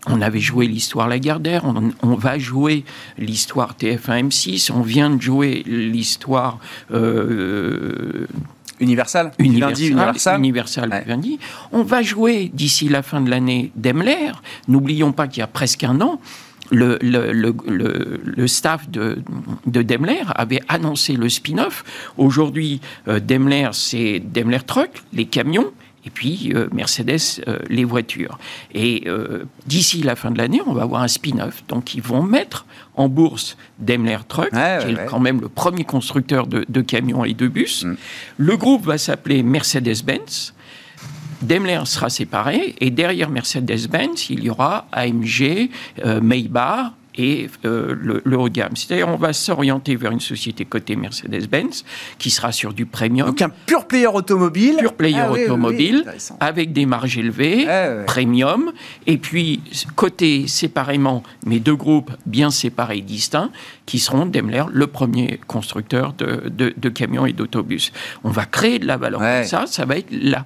On 0.06 0.20
avait 0.20 0.40
joué 0.40 0.66
l'histoire 0.66 1.08
Lagardère, 1.08 1.64
on, 1.64 1.90
on 2.02 2.14
va 2.14 2.38
jouer 2.38 2.84
l'histoire 3.18 3.74
TF1 3.80 4.28
M6, 4.28 4.70
on 4.72 4.82
vient 4.82 5.10
de 5.10 5.20
jouer 5.20 5.62
l'histoire 5.66 6.58
euh, 6.92 8.26
Universal 8.80 9.32
Universal, 9.38 10.38
Universal. 10.38 10.38
Universal 10.38 11.04
On 11.72 11.82
va 11.82 12.02
jouer 12.02 12.50
d'ici 12.52 12.88
la 12.88 13.02
fin 13.02 13.20
de 13.20 13.30
l'année 13.30 13.70
Daimler. 13.76 14.32
N'oublions 14.68 15.12
pas 15.12 15.28
qu'il 15.28 15.40
y 15.40 15.42
a 15.42 15.46
presque 15.46 15.84
un 15.84 16.00
an, 16.00 16.20
le, 16.70 16.98
le, 17.00 18.46
staff 18.46 18.88
de, 18.88 19.18
de, 19.66 19.82
Daimler 19.82 20.22
avait 20.34 20.60
annoncé 20.68 21.14
le 21.14 21.28
spin-off. 21.28 21.84
Aujourd'hui, 22.16 22.80
euh, 23.08 23.20
Daimler, 23.20 23.68
c'est 23.72 24.20
Daimler 24.20 24.60
Truck, 24.66 24.90
les 25.12 25.26
camions, 25.26 25.72
et 26.06 26.10
puis 26.10 26.52
euh, 26.54 26.68
Mercedes, 26.72 27.42
euh, 27.48 27.58
les 27.68 27.84
voitures. 27.84 28.38
Et 28.72 29.06
d'ici 29.66 30.02
la 30.02 30.16
fin 30.16 30.30
de 30.30 30.38
l'année, 30.38 30.60
on 30.66 30.72
va 30.72 30.82
avoir 30.82 31.02
un 31.02 31.08
spin-off. 31.08 31.64
Donc, 31.68 31.94
ils 31.94 32.02
vont 32.02 32.22
mettre 32.22 32.66
en 32.94 33.08
bourse 33.08 33.56
Daimler 33.78 34.18
Truck, 34.28 34.50
qui 34.50 34.56
est 34.92 35.06
quand 35.06 35.20
même 35.20 35.40
le 35.40 35.48
premier 35.48 35.84
constructeur 35.84 36.46
de, 36.46 36.80
camions 36.80 37.24
et 37.24 37.34
de 37.34 37.48
bus. 37.48 37.84
Mm. 37.84 37.96
Le 38.38 38.56
groupe 38.56 38.84
va 38.84 38.98
s'appeler 38.98 39.42
Mercedes-Benz. 39.42 40.54
Daimler 41.44 41.82
sera 41.84 42.08
séparé 42.08 42.74
et 42.80 42.90
derrière 42.90 43.28
Mercedes-Benz, 43.28 44.30
il 44.30 44.44
y 44.44 44.50
aura 44.50 44.86
AMG, 44.92 45.70
euh, 46.04 46.20
Maybach, 46.20 46.92
et 47.16 47.48
euh, 47.64 47.94
le, 48.24 48.38
haut 48.38 48.48
de 48.48 48.54
gamme. 48.54 48.76
C'est-à-dire, 48.76 49.08
on 49.08 49.16
va 49.16 49.32
s'orienter 49.32 49.96
vers 49.96 50.10
une 50.10 50.20
société 50.20 50.64
cotée 50.64 50.96
Mercedes-Benz 50.96 51.84
qui 52.18 52.30
sera 52.30 52.52
sur 52.52 52.72
du 52.72 52.86
premium. 52.86 53.28
Donc 53.28 53.42
un 53.42 53.50
pur 53.66 53.86
player 53.86 54.06
automobile. 54.06 54.76
Pur 54.78 54.94
player 54.94 55.20
ah 55.20 55.32
automobile 55.32 56.04
avec 56.40 56.72
des 56.72 56.86
marges 56.86 57.18
élevées, 57.18 57.66
ah 57.68 58.04
premium, 58.06 58.72
et 59.06 59.18
puis 59.18 59.62
côté 59.96 60.48
séparément, 60.48 61.22
mais 61.46 61.60
deux 61.60 61.76
groupes 61.76 62.12
bien 62.26 62.50
séparés, 62.50 63.00
distincts, 63.00 63.50
qui 63.86 63.98
seront 63.98 64.26
Daimler, 64.26 64.64
le 64.72 64.86
premier 64.86 65.40
constructeur 65.46 66.14
de, 66.14 66.50
de, 66.50 66.88
camions 66.88 67.26
et 67.26 67.32
d'autobus. 67.32 67.92
On 68.22 68.30
va 68.30 68.44
créer 68.46 68.78
de 68.78 68.86
la 68.86 68.96
valeur. 68.96 69.20
Ça, 69.44 69.66
ça 69.66 69.84
va 69.84 69.98
être 69.98 70.10
là 70.10 70.44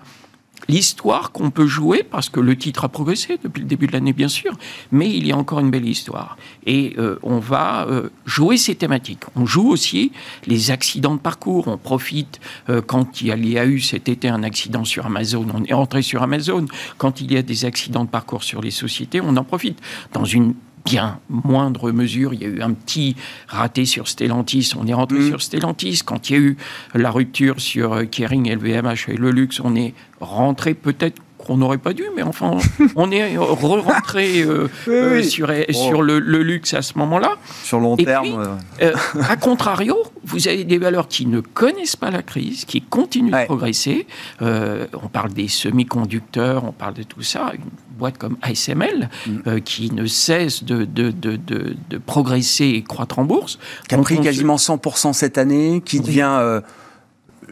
l'histoire 0.68 1.32
qu'on 1.32 1.50
peut 1.50 1.66
jouer, 1.66 2.02
parce 2.02 2.28
que 2.28 2.40
le 2.40 2.56
titre 2.56 2.84
a 2.84 2.88
progressé 2.88 3.38
depuis 3.42 3.62
le 3.62 3.66
début 3.66 3.86
de 3.86 3.92
l'année, 3.92 4.12
bien 4.12 4.28
sûr, 4.28 4.52
mais 4.92 5.10
il 5.10 5.26
y 5.26 5.32
a 5.32 5.36
encore 5.36 5.60
une 5.60 5.70
belle 5.70 5.88
histoire. 5.88 6.36
Et 6.66 6.94
euh, 6.98 7.18
on 7.22 7.38
va 7.38 7.86
euh, 7.88 8.10
jouer 8.26 8.56
ces 8.58 8.74
thématiques. 8.74 9.24
On 9.34 9.46
joue 9.46 9.68
aussi 9.68 10.12
les 10.46 10.70
accidents 10.70 11.14
de 11.14 11.20
parcours. 11.20 11.68
On 11.68 11.78
profite, 11.78 12.40
euh, 12.68 12.82
quand 12.82 13.20
il 13.22 13.28
y, 13.48 13.58
a, 13.58 13.66
eu 13.66 13.80
cet 13.80 14.08
été 14.08 14.28
un 14.28 14.42
accident 14.42 14.84
sur 14.84 15.06
Amazon, 15.06 15.46
on 15.54 15.64
est 15.64 15.72
rentré 15.72 16.02
sur 16.02 16.22
Amazon. 16.22 16.66
Quand 16.98 17.20
il 17.20 17.32
y 17.32 17.36
a 17.36 17.42
des 17.42 17.64
accidents 17.64 18.04
de 18.04 18.10
parcours 18.10 18.44
sur 18.44 18.60
les 18.60 18.70
sociétés, 18.70 19.20
on 19.20 19.36
en 19.36 19.44
profite. 19.44 19.78
Dans 20.12 20.24
une 20.24 20.54
bien 20.88 21.20
moindre 21.28 21.92
mesure. 21.92 22.34
Il 22.34 22.42
y 22.42 22.44
a 22.44 22.48
eu 22.48 22.62
un 22.62 22.72
petit 22.72 23.16
raté 23.46 23.84
sur 23.84 24.08
Stellantis. 24.08 24.72
On 24.78 24.86
est 24.86 24.94
rentré 24.94 25.18
mm. 25.18 25.28
sur 25.28 25.42
Stellantis. 25.42 26.00
Quand 26.04 26.30
il 26.30 26.32
y 26.32 26.36
a 26.36 26.40
eu 26.40 26.56
la 26.94 27.10
rupture 27.10 27.60
sur 27.60 27.92
euh, 27.92 28.04
Kering, 28.04 28.50
LVMH 28.52 29.08
et 29.08 29.16
le 29.16 29.30
luxe, 29.30 29.60
on 29.62 29.74
est 29.76 29.94
rentré 30.20 30.74
peut-être 30.74 31.20
qu'on 31.38 31.56
n'aurait 31.58 31.78
pas 31.78 31.92
dû, 31.92 32.02
mais 32.16 32.22
enfin, 32.22 32.58
on 32.96 33.10
est 33.10 33.36
rentré 33.36 34.42
euh, 34.42 34.68
euh, 34.88 35.22
sur, 35.22 35.50
sur 35.70 36.02
le, 36.02 36.18
luxe 36.18 36.74
à 36.74 36.82
ce 36.82 36.98
moment-là. 36.98 37.36
Sur 37.62 37.78
long 37.78 37.96
terme. 37.96 38.58
a 38.80 39.36
contrario, 39.36 39.96
vous 40.24 40.48
avez 40.48 40.64
des 40.64 40.78
valeurs 40.78 41.08
qui 41.08 41.26
ne 41.26 41.40
connaissent 41.40 41.96
pas 41.96 42.10
la 42.10 42.22
crise, 42.22 42.64
qui 42.64 42.82
continuent 42.82 43.32
de 43.32 43.44
progresser. 43.44 44.06
on 44.40 45.08
parle 45.12 45.32
des 45.32 45.48
semi-conducteurs, 45.48 46.64
on 46.64 46.72
parle 46.72 46.94
de 46.94 47.02
tout 47.02 47.22
ça 47.22 47.52
boîte 47.98 48.16
comme 48.16 48.36
ASML, 48.40 49.10
mm. 49.26 49.38
euh, 49.46 49.60
qui 49.60 49.92
ne 49.92 50.06
cesse 50.06 50.64
de, 50.64 50.84
de, 50.84 51.10
de, 51.10 51.36
de, 51.36 51.98
progresser 51.98 52.66
et 52.66 52.82
croître 52.82 53.18
en 53.18 53.24
bourse. 53.24 53.58
Qui 53.88 53.96
a 53.96 53.98
pris 53.98 54.20
quasiment 54.20 54.56
100% 54.56 55.12
cette 55.12 55.36
année, 55.36 55.82
qui 55.84 56.00
devient... 56.00 56.38
Euh, 56.40 56.60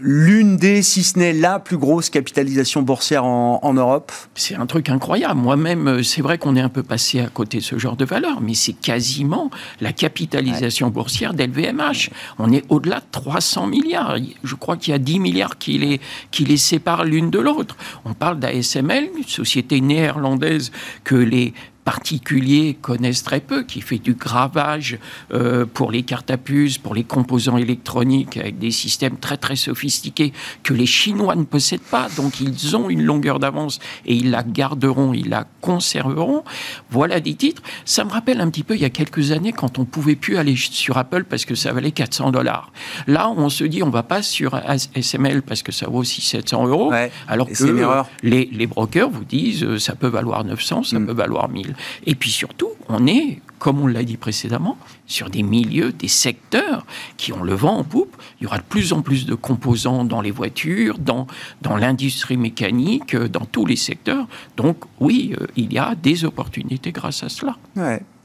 l'une 0.00 0.56
des, 0.56 0.82
si 0.82 1.02
ce 1.02 1.18
n'est 1.18 1.32
la 1.32 1.58
plus 1.58 1.78
grosse 1.78 2.10
capitalisation 2.10 2.82
boursière 2.82 3.24
en, 3.24 3.74
Europe 3.74 4.12
C'est 4.34 4.54
un 4.54 4.66
truc 4.66 4.88
incroyable. 4.88 5.38
Moi-même, 5.40 5.88
euh, 5.88 6.02
c'est 6.02 6.22
vrai 6.22 6.38
qu'on 6.38 6.56
est 6.56 6.60
un 6.60 6.68
peu 6.68 6.82
passé 6.82 7.20
à 7.20 7.26
côté 7.26 7.58
de 7.58 7.62
ce 7.62 7.78
genre 7.78 7.96
de 7.96 8.04
valeur, 8.04 8.40
mais 8.40 8.54
c'est 8.54 8.72
quasiment 8.72 9.50
la 9.80 9.92
capitalisation 9.92 10.88
boursière 10.88 11.34
d'LVMH. 11.34 12.10
On 12.38 12.52
est 12.52 12.64
au-delà 12.68 13.00
de 13.00 13.06
300 13.10 13.66
milliards. 13.66 14.16
Je 14.44 14.54
crois 14.54 14.76
qu'il 14.76 14.92
y 14.92 14.94
a 14.94 14.98
10 14.98 15.18
milliards 15.18 15.58
qui 15.58 15.78
les, 15.78 16.00
qui 16.30 16.44
les 16.44 16.56
séparent 16.56 17.04
l'une 17.04 17.30
de 17.30 17.38
l'autre. 17.38 17.76
On 18.04 18.14
parle 18.14 18.38
d'ASML, 18.38 19.10
une 19.16 19.24
société 19.24 19.80
néerlandaise 19.80 20.72
que 21.04 21.16
les 21.16 21.52
particuliers 21.86 22.76
connaissent 22.82 23.22
très 23.22 23.38
peu, 23.38 23.62
qui 23.62 23.80
fait 23.80 23.98
du 23.98 24.14
gravage 24.14 24.98
euh, 25.32 25.64
pour 25.72 25.92
les 25.92 26.02
cartes 26.02 26.32
à 26.32 26.36
puces, 26.36 26.78
pour 26.78 26.96
les 26.96 27.04
composants 27.04 27.58
électroniques, 27.58 28.36
avec 28.36 28.58
des 28.58 28.72
systèmes 28.72 29.18
très 29.18 29.36
très 29.36 29.54
sophistiqués 29.54 30.32
que 30.64 30.74
les 30.74 30.84
Chinois 30.84 31.36
ne 31.36 31.44
possèdent 31.44 31.80
pas. 31.80 32.08
Donc 32.16 32.40
ils 32.40 32.76
ont 32.76 32.90
une 32.90 33.04
longueur 33.04 33.38
d'avance 33.38 33.78
et 34.04 34.16
ils 34.16 34.32
la 34.32 34.42
garderont, 34.42 35.14
ils 35.14 35.28
la 35.28 35.46
conserveront. 35.60 36.42
Voilà 36.90 37.20
des 37.20 37.34
titres. 37.34 37.62
Ça 37.84 38.02
me 38.04 38.10
rappelle 38.10 38.40
un 38.40 38.50
petit 38.50 38.64
peu 38.64 38.74
il 38.74 38.80
y 38.80 38.84
a 38.84 38.90
quelques 38.90 39.30
années 39.30 39.52
quand 39.52 39.78
on 39.78 39.84
pouvait 39.84 40.16
plus 40.16 40.38
aller 40.38 40.56
sur 40.56 40.98
Apple 40.98 41.22
parce 41.22 41.44
que 41.44 41.54
ça 41.54 41.72
valait 41.72 41.92
400 41.92 42.32
dollars. 42.32 42.72
Là, 43.06 43.30
on 43.30 43.48
se 43.48 43.62
dit 43.62 43.84
on 43.84 43.90
va 43.90 44.02
pas 44.02 44.22
sur 44.22 44.60
SML 44.96 45.42
parce 45.42 45.62
que 45.62 45.70
ça 45.70 45.86
vaut 45.86 46.00
aussi 46.00 46.20
700 46.20 46.66
euros. 46.66 46.92
alors 47.28 47.46
que 47.46 48.06
les, 48.24 48.48
les, 48.52 48.66
brokers 48.66 49.08
vous 49.08 49.24
disent 49.24 49.62
euh, 49.62 49.78
ça 49.78 49.94
peut 49.94 50.08
valoir 50.08 50.42
900, 50.42 50.82
ça 50.82 50.98
mm. 50.98 51.06
peut 51.06 51.12
valoir 51.12 51.48
1000. 51.48 51.75
Et 52.04 52.14
puis 52.14 52.30
surtout, 52.30 52.70
on 52.88 53.06
est, 53.06 53.40
comme 53.58 53.80
on 53.80 53.86
l'a 53.86 54.04
dit 54.04 54.16
précédemment, 54.16 54.78
sur 55.06 55.30
des 55.30 55.42
milieux, 55.42 55.92
des 55.92 56.08
secteurs 56.08 56.86
qui 57.16 57.32
ont 57.32 57.42
le 57.42 57.54
vent 57.54 57.78
en 57.78 57.84
poupe. 57.84 58.16
Il 58.40 58.44
y 58.44 58.46
aura 58.46 58.58
de 58.58 58.64
plus 58.64 58.92
en 58.92 59.02
plus 59.02 59.26
de 59.26 59.34
composants 59.34 60.04
dans 60.04 60.20
les 60.20 60.30
voitures, 60.30 60.98
dans, 60.98 61.26
dans 61.62 61.76
l'industrie 61.76 62.36
mécanique, 62.36 63.16
dans 63.16 63.44
tous 63.44 63.66
les 63.66 63.76
secteurs. 63.76 64.26
Donc 64.56 64.84
oui, 65.00 65.34
euh, 65.40 65.46
il 65.56 65.72
y 65.72 65.78
a 65.78 65.94
des 65.94 66.24
opportunités 66.24 66.92
grâce 66.92 67.22
à 67.22 67.28
cela. 67.28 67.56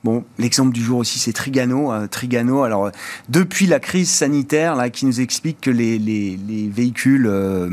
Bon, 0.04 0.24
l'exemple 0.40 0.74
du 0.74 0.82
jour 0.82 0.98
aussi, 0.98 1.20
c'est 1.20 1.32
Trigano. 1.32 1.94
Euh, 1.94 2.08
Trigano, 2.08 2.64
alors 2.64 2.90
depuis 3.30 3.68
la 3.68 3.80
crise 3.80 4.10
sanitaire, 4.10 4.76
là, 4.76 4.90
qui 4.90 5.06
nous 5.06 5.22
explique 5.22 5.62
que 5.62 5.70
les, 5.70 6.00
les, 6.00 6.40
les 6.48 6.68
véhicules, 6.70 7.28
euh, 7.28 7.70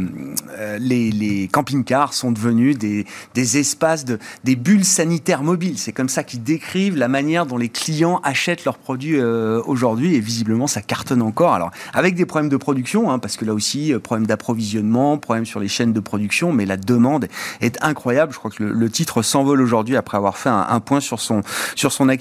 euh, 0.58 0.76
les, 0.78 1.48
camping-cars 1.50 2.12
sont 2.12 2.30
devenus 2.30 2.76
des, 2.76 3.06
espaces 3.34 4.04
de 4.04 4.18
des 4.44 4.56
bulles 4.56 4.84
sanitaires 4.84 5.42
mobiles. 5.42 5.78
C'est 5.78 5.92
comme 5.92 6.10
ça 6.10 6.22
qu'ils 6.22 6.42
décrivent 6.42 6.98
la 6.98 7.08
manière 7.08 7.46
dont 7.46 7.56
les 7.56 7.70
clients 7.70 8.20
achètent 8.22 8.66
leurs 8.66 8.76
produits 8.76 9.18
aujourd'hui. 9.18 10.14
Et 10.14 10.20
visiblement, 10.20 10.66
ça 10.66 10.82
cartonne 10.82 11.22
encore. 11.22 11.54
Alors, 11.54 11.70
avec 11.94 12.14
des 12.14 12.26
problèmes 12.26 12.50
de 12.50 12.58
production, 12.58 13.10
hein, 13.10 13.18
parce 13.18 13.38
que 13.38 13.46
là 13.46 13.54
aussi, 13.54 13.94
problème 14.02 14.26
d'approvisionnement, 14.26 15.16
problème 15.16 15.46
sur 15.46 15.60
les 15.60 15.68
chaînes 15.68 15.94
de 15.94 16.00
production, 16.00 16.52
mais 16.52 16.66
la 16.66 16.76
demande 16.76 17.28
est 17.62 17.82
incroyable. 17.82 18.34
Je 18.34 18.38
crois 18.38 18.50
que 18.50 18.62
le, 18.62 18.90
titre 18.90 19.22
s'envole 19.22 19.62
aujourd'hui 19.62 19.96
après 19.96 20.18
avoir 20.18 20.36
fait 20.36 20.50
un, 20.50 20.66
un, 20.68 20.80
point 20.80 21.00
sur 21.00 21.20
son 21.20 21.42
sur 21.74 21.92
son 21.92 22.08
activité. 22.08 22.17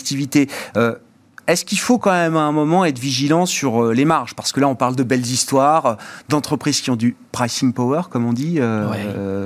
Euh, 0.76 0.96
est-ce 1.48 1.64
qu'il 1.64 1.80
faut 1.80 1.98
quand 1.98 2.12
même 2.12 2.36
à 2.36 2.42
un 2.42 2.52
moment 2.52 2.84
être 2.84 3.00
vigilant 3.00 3.46
sur 3.46 3.82
euh, 3.82 3.94
les 3.94 4.04
marges? 4.04 4.36
Parce 4.36 4.52
que 4.52 4.60
là, 4.60 4.68
on 4.68 4.76
parle 4.76 4.98
de 4.98 5.04
belles 5.04 5.26
histoires, 5.26 5.86
euh, 5.86 5.96
d'entreprises 6.28 6.82
qui 6.82 6.92
ont 6.92 6.98
du 6.98 7.16
pricing 7.32 7.72
power, 7.72 8.02
comme 8.10 8.26
on 8.26 8.34
dit, 8.34 8.60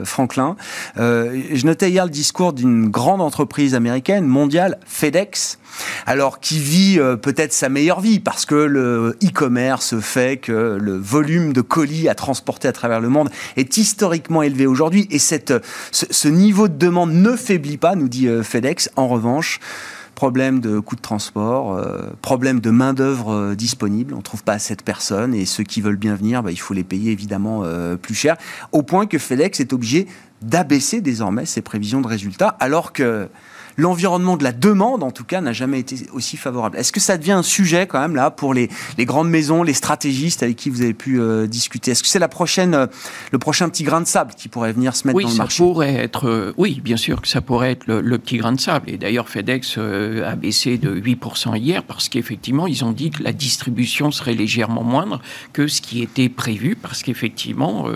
Franklin. 0.05 0.55
je 0.95 1.65
notais 1.65 1.89
hier 1.89 2.05
le 2.05 2.09
discours 2.09 2.53
d'une 2.53 2.89
grande 2.89 3.19
entreprise 3.19 3.75
américaine, 3.75 4.25
mondiale, 4.25 4.79
FedEx, 4.85 5.59
alors 6.05 6.39
qui 6.39 6.57
vit 6.57 6.99
peut-être 7.21 7.51
sa 7.51 7.67
meilleure 7.67 7.99
vie 7.99 8.21
parce 8.21 8.45
que 8.45 8.55
le 8.55 9.17
e-commerce 9.21 9.99
fait 9.99 10.37
que 10.37 10.77
le 10.79 10.95
volume 10.95 11.51
de 11.51 11.59
colis 11.59 12.07
à 12.07 12.15
transporter 12.15 12.69
à 12.69 12.71
travers 12.71 13.01
le 13.01 13.09
monde 13.09 13.29
est 13.57 13.75
historiquement 13.75 14.41
élevé 14.41 14.67
aujourd'hui 14.67 15.05
et 15.11 15.19
cette, 15.19 15.53
ce, 15.91 16.27
niveau 16.29 16.69
de 16.69 16.77
demande 16.77 17.11
ne 17.11 17.35
faiblit 17.35 17.77
pas, 17.77 17.95
nous 17.95 18.07
dit 18.07 18.29
FedEx. 18.41 18.89
En 18.95 19.09
revanche, 19.09 19.59
problème 20.21 20.59
de 20.59 20.79
coûts 20.79 20.95
de 20.95 21.01
transport, 21.01 21.73
euh, 21.73 22.11
problème 22.21 22.59
de 22.59 22.69
main-d'œuvre 22.69 23.33
euh, 23.33 23.55
disponible. 23.55 24.13
On 24.13 24.17
ne 24.17 24.21
trouve 24.21 24.43
pas 24.43 24.53
assez 24.53 24.75
de 24.75 24.83
personnes 24.83 25.33
et 25.33 25.47
ceux 25.47 25.63
qui 25.63 25.81
veulent 25.81 25.95
bien 25.95 26.13
venir, 26.13 26.43
bah, 26.43 26.51
il 26.51 26.59
faut 26.59 26.75
les 26.75 26.83
payer 26.83 27.11
évidemment 27.11 27.63
euh, 27.63 27.95
plus 27.95 28.13
cher. 28.13 28.37
Au 28.71 28.83
point 28.83 29.07
que 29.07 29.17
FedEx 29.17 29.59
est 29.59 29.73
obligé 29.73 30.05
d'abaisser 30.43 31.01
désormais 31.01 31.47
ses 31.47 31.63
prévisions 31.63 32.01
de 32.01 32.07
résultats, 32.07 32.55
alors 32.59 32.93
que 32.93 33.29
l'environnement 33.77 34.37
de 34.37 34.43
la 34.43 34.51
demande, 34.51 35.03
en 35.03 35.11
tout 35.11 35.23
cas, 35.23 35.41
n'a 35.41 35.53
jamais 35.53 35.79
été 35.79 35.95
aussi 36.13 36.37
favorable. 36.37 36.77
Est-ce 36.77 36.91
que 36.91 36.99
ça 36.99 37.17
devient 37.17 37.31
un 37.31 37.43
sujet 37.43 37.87
quand 37.87 37.99
même 37.99 38.15
là 38.15 38.31
pour 38.31 38.53
les, 38.53 38.69
grandes 38.99 39.29
maisons, 39.29 39.63
les 39.63 39.73
stratégistes 39.73 40.43
avec 40.43 40.55
qui 40.55 40.69
vous 40.69 40.81
avez 40.81 40.93
pu 40.93 41.19
euh, 41.19 41.47
discuter? 41.47 41.91
Est-ce 41.91 42.03
que 42.03 42.09
c'est 42.09 42.19
la 42.19 42.27
prochaine, 42.27 42.73
euh, 42.73 42.87
le 43.31 43.39
prochain 43.39 43.69
petit 43.69 43.83
grain 43.83 44.01
de 44.01 44.07
sable 44.07 44.33
qui 44.35 44.47
pourrait 44.47 44.73
venir 44.73 44.95
se 44.95 45.07
mettre 45.07 45.19
dans 45.19 45.29
le 45.29 45.35
marché? 45.35 45.63
Oui, 45.63 45.69
ça 45.69 45.73
pourrait 45.73 45.95
être. 45.95 46.27
Euh, 46.27 46.53
oui, 46.57 46.81
bien 46.83 46.97
sûr 46.97 47.21
que 47.21 47.27
ça 47.27 47.41
pourrait 47.41 47.71
être 47.71 47.87
le, 47.87 48.17
petit 48.17 48.37
grain 48.37 48.51
de 48.51 48.59
sable. 48.59 48.89
Et 48.89 48.97
d'ailleurs, 48.97 49.29
FedEx 49.29 49.77
a 49.77 50.35
baissé 50.35 50.77
de 50.77 50.99
8% 50.99 51.57
hier 51.57 51.83
parce 51.83 52.09
qu'effectivement, 52.09 52.67
ils 52.67 52.83
ont 52.85 52.91
dit 52.91 53.09
que 53.09 53.23
la 53.23 53.33
distribution 53.33 54.11
serait 54.11 54.33
légèrement 54.33 54.83
moindre 54.83 55.21
que 55.53 55.67
ce 55.67 55.81
qui 55.81 56.01
était 56.01 56.29
prévu 56.29 56.75
parce 56.75 57.03
qu'effectivement, 57.03 57.87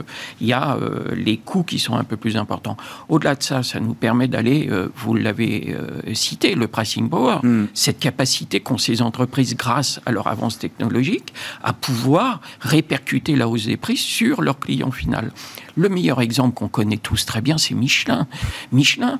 il 0.41 0.47
y 0.47 0.53
a 0.53 0.77
les 1.15 1.37
coûts 1.37 1.63
qui 1.63 1.79
sont 1.79 1.95
un 1.95 2.03
peu 2.03 2.17
plus 2.17 2.37
importants. 2.37 2.77
Au-delà 3.09 3.35
de 3.35 3.43
ça, 3.43 3.63
ça 3.63 3.79
nous 3.79 3.93
permet 3.93 4.27
d'aller, 4.27 4.69
vous 4.95 5.13
l'avez 5.13 5.64
avez 5.71 6.09
euh, 6.09 6.13
cité, 6.13 6.55
le 6.55 6.67
pricing 6.67 7.09
power, 7.09 7.37
hmm. 7.43 7.67
cette 7.73 7.99
capacité 7.99 8.59
qu'ont 8.59 8.77
ces 8.77 9.01
entreprises, 9.01 9.55
grâce 9.55 9.99
à 10.05 10.11
leur 10.11 10.27
avance 10.27 10.59
technologique, 10.59 11.33
à 11.63 11.73
pouvoir 11.73 12.41
répercuter 12.59 13.35
la 13.35 13.47
hausse 13.47 13.65
des 13.65 13.77
prix 13.77 13.97
sur 13.97 14.41
leur 14.41 14.59
client 14.59 14.91
final. 14.91 15.31
Le 15.75 15.89
meilleur 15.89 16.21
exemple 16.21 16.55
qu'on 16.55 16.69
connaît 16.69 16.97
tous 16.97 17.25
très 17.25 17.41
bien, 17.41 17.57
c'est 17.57 17.75
Michelin. 17.75 18.27
Michelin, 18.71 19.19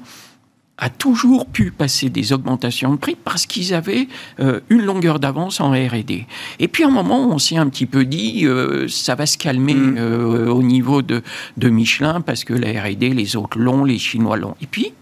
a 0.77 0.89
toujours 0.89 1.45
pu 1.45 1.71
passer 1.71 2.10
des 2.10 2.34
augmentations 2.34 2.91
de 2.91 2.97
prix 2.97 3.15
parce 3.15 3.45
qu'ils 3.45 3.73
avaient 3.73 4.08
euh, 4.39 4.60
une 4.69 4.81
longueur 4.84 5.19
d'avance 5.19 5.62
en 5.62 5.71
R&D. 5.71 6.25
Et 6.60 6.67
puis 6.67 6.84
à 6.84 6.88
un 6.88 6.91
moment, 6.91 7.29
on 7.29 7.38
s'est 7.38 7.58
un 7.58 7.69
petit 7.69 7.86
peu 7.86 8.03
dit, 8.05 8.45
euh, 8.45 8.88
ça 8.89 9.15
va 9.15 9.25
se 9.25 9.38
calmer 9.38 9.73
mm. 9.73 9.97
euh, 9.97 10.47
au 10.49 10.63
niveau 10.63 11.01
de, 11.01 11.21
de 11.58 11.69
Michelin 11.69 12.21
parce 12.21 12.43
que 12.43 12.53
la 12.53 12.81
R&D, 12.81 13.10
les 13.10 13.36
autres 13.36 13.58
l'ont, 13.58 13.86
les 13.86 13.97
Chinois 13.97 14.38
l'ont. 14.38 14.55
Et 14.62 14.67
puis, 14.67 14.93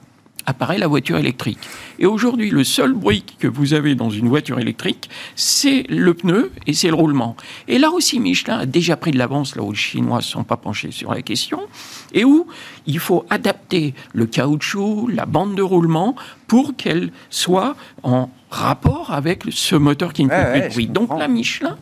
apparaît 0.46 0.78
la 0.78 0.88
voiture 0.88 1.18
électrique. 1.18 1.60
Et 2.00 2.06
aujourd'hui, 2.06 2.50
le 2.50 2.64
seul 2.64 2.94
bruit 2.94 3.24
que 3.40 3.48
vous 3.48 3.74
avez 3.74 3.96
dans 3.96 4.10
une 4.10 4.28
voiture 4.28 4.60
électrique, 4.60 5.10
c'est 5.36 5.84
le 5.90 6.14
pneu 6.14 6.52
et 6.68 6.74
c'est 6.74 6.90
le 6.90 6.96
roulement. 6.96 7.36
Et 7.68 7.80
là 7.80 7.92
aussi, 7.92 8.20
Michelin 8.20 8.60
a 8.60 8.66
déjà 8.66 8.98
pris 8.98 9.12
de 9.12 9.18
l'avance, 9.18 9.56
là 9.56 9.64
où 9.64 9.72
les 9.72 9.78
Chinois 9.78 10.18
ne 10.18 10.24
sont 10.24 10.44
pas 10.44 10.58
penchés 10.58 10.92
sur 10.92 11.14
la 11.14 11.22
question, 11.22 11.62
et 12.14 12.26
où 12.26 12.48
il 12.86 13.00
faut 13.00 13.26
adapter 13.30 13.94
le 14.14 14.26
caoutchouc, 14.26 15.08
la 15.08 15.26
bande 15.26 15.56
de 15.56 15.62
roulement, 15.62 16.16
pour 16.48 16.76
qu'elle 16.76 17.12
soit 17.30 17.76
en 18.04 18.30
rapport 18.50 19.12
avec 19.12 19.44
ce 19.50 19.76
moteur 19.76 20.14
qui 20.14 20.26
ne 20.26 20.30
fait 20.30 20.52
plus 20.52 20.62
de 20.62 20.70
bruit. 20.70 20.88
Donc 20.88 21.18
là, 21.18 21.28
Michelin 21.28 21.78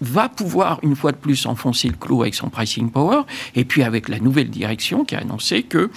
va 0.00 0.28
pouvoir 0.28 0.80
une 0.82 0.96
fois 0.96 1.12
de 1.12 1.16
plus 1.16 1.46
enfoncer 1.46 1.86
le 1.86 1.94
clou 1.94 2.22
avec 2.22 2.34
son 2.34 2.48
pricing 2.48 2.90
power, 2.90 3.22
et 3.54 3.64
puis 3.64 3.84
avec 3.84 4.08
la 4.08 4.18
nouvelle 4.18 4.50
direction 4.50 5.04
qui 5.04 5.14
a 5.14 5.20
annoncé 5.20 5.62
que 5.62 5.90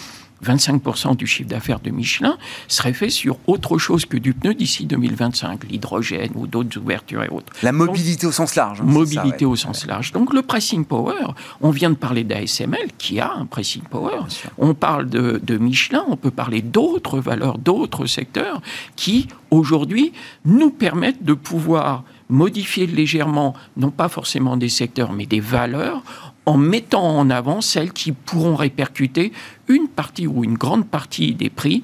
25% 0.46 1.16
du 1.16 1.28
chiffre 1.28 1.50
d'affaires 1.50 1.80
de 1.80 1.90
Michelin 1.90 2.38
serait 2.68 2.94
fait 2.94 3.10
sur 3.10 3.38
autre 3.48 3.78
chose 3.78 4.06
que 4.06 4.18
du 4.18 4.34
pneu 4.34 4.54
d'ici 4.54 4.86
2025, 4.86 5.66
l'hydrogène 5.70 6.32
ou 6.36 6.48
d'autres 6.48 6.78
ouvertures 6.80 7.24
et 7.24 7.30
autres. 7.30 7.54
La 7.64 7.72
mobilité 7.72 8.28
au 8.28 8.32
sens 8.32 8.56
large. 8.56 8.82
Hein, 8.82 8.86
mobilité 8.86 9.46
au 9.46 9.56
sens 9.56 9.86
large. 9.86 10.12
Donc 10.12 10.34
le 10.34 10.42
pricing 10.42 10.86
power, 10.86 11.34
on 11.62 11.72
vient 11.72 11.90
de 11.90 11.96
parler 11.96 12.24
d'ASML 12.24 12.90
qui 12.98 13.20
a 13.20 13.34
un 13.34 13.46
pricing 13.46 13.84
power. 13.84 14.20
On 14.58 14.74
parle 14.74 15.10
de, 15.10 15.40
de 15.44 15.58
Michelin, 15.58 16.04
on 16.08 16.18
peut 16.18 16.32
parler 16.32 16.62
d'autres 16.62 17.20
valeurs, 17.20 17.58
d'autres 17.58 18.06
secteurs 18.06 18.62
qui 18.96 19.28
aujourd'hui 19.52 20.14
nous 20.46 20.70
permettent 20.70 21.24
de 21.24 21.34
pouvoir 21.34 22.04
modifier 22.30 22.88
légèrement, 22.88 23.54
non 23.78 23.92
pas 23.92 24.10
forcément 24.10 24.58
des 24.58 24.70
secteurs, 24.70 25.14
mais 25.14 25.26
des 25.26 25.40
valeurs, 25.40 26.02
en 26.46 26.58
mettant 26.58 27.18
en 27.18 27.30
avant 27.30 27.62
celles 27.62 27.92
qui 27.92 28.12
pourront 28.12 28.56
répercuter 28.56 29.32
une 29.68 29.88
partie 29.88 30.28
ou 30.28 30.44
une 30.44 30.58
grande 30.58 30.88
partie 30.88 31.34
des 31.34 31.50
prix 31.50 31.84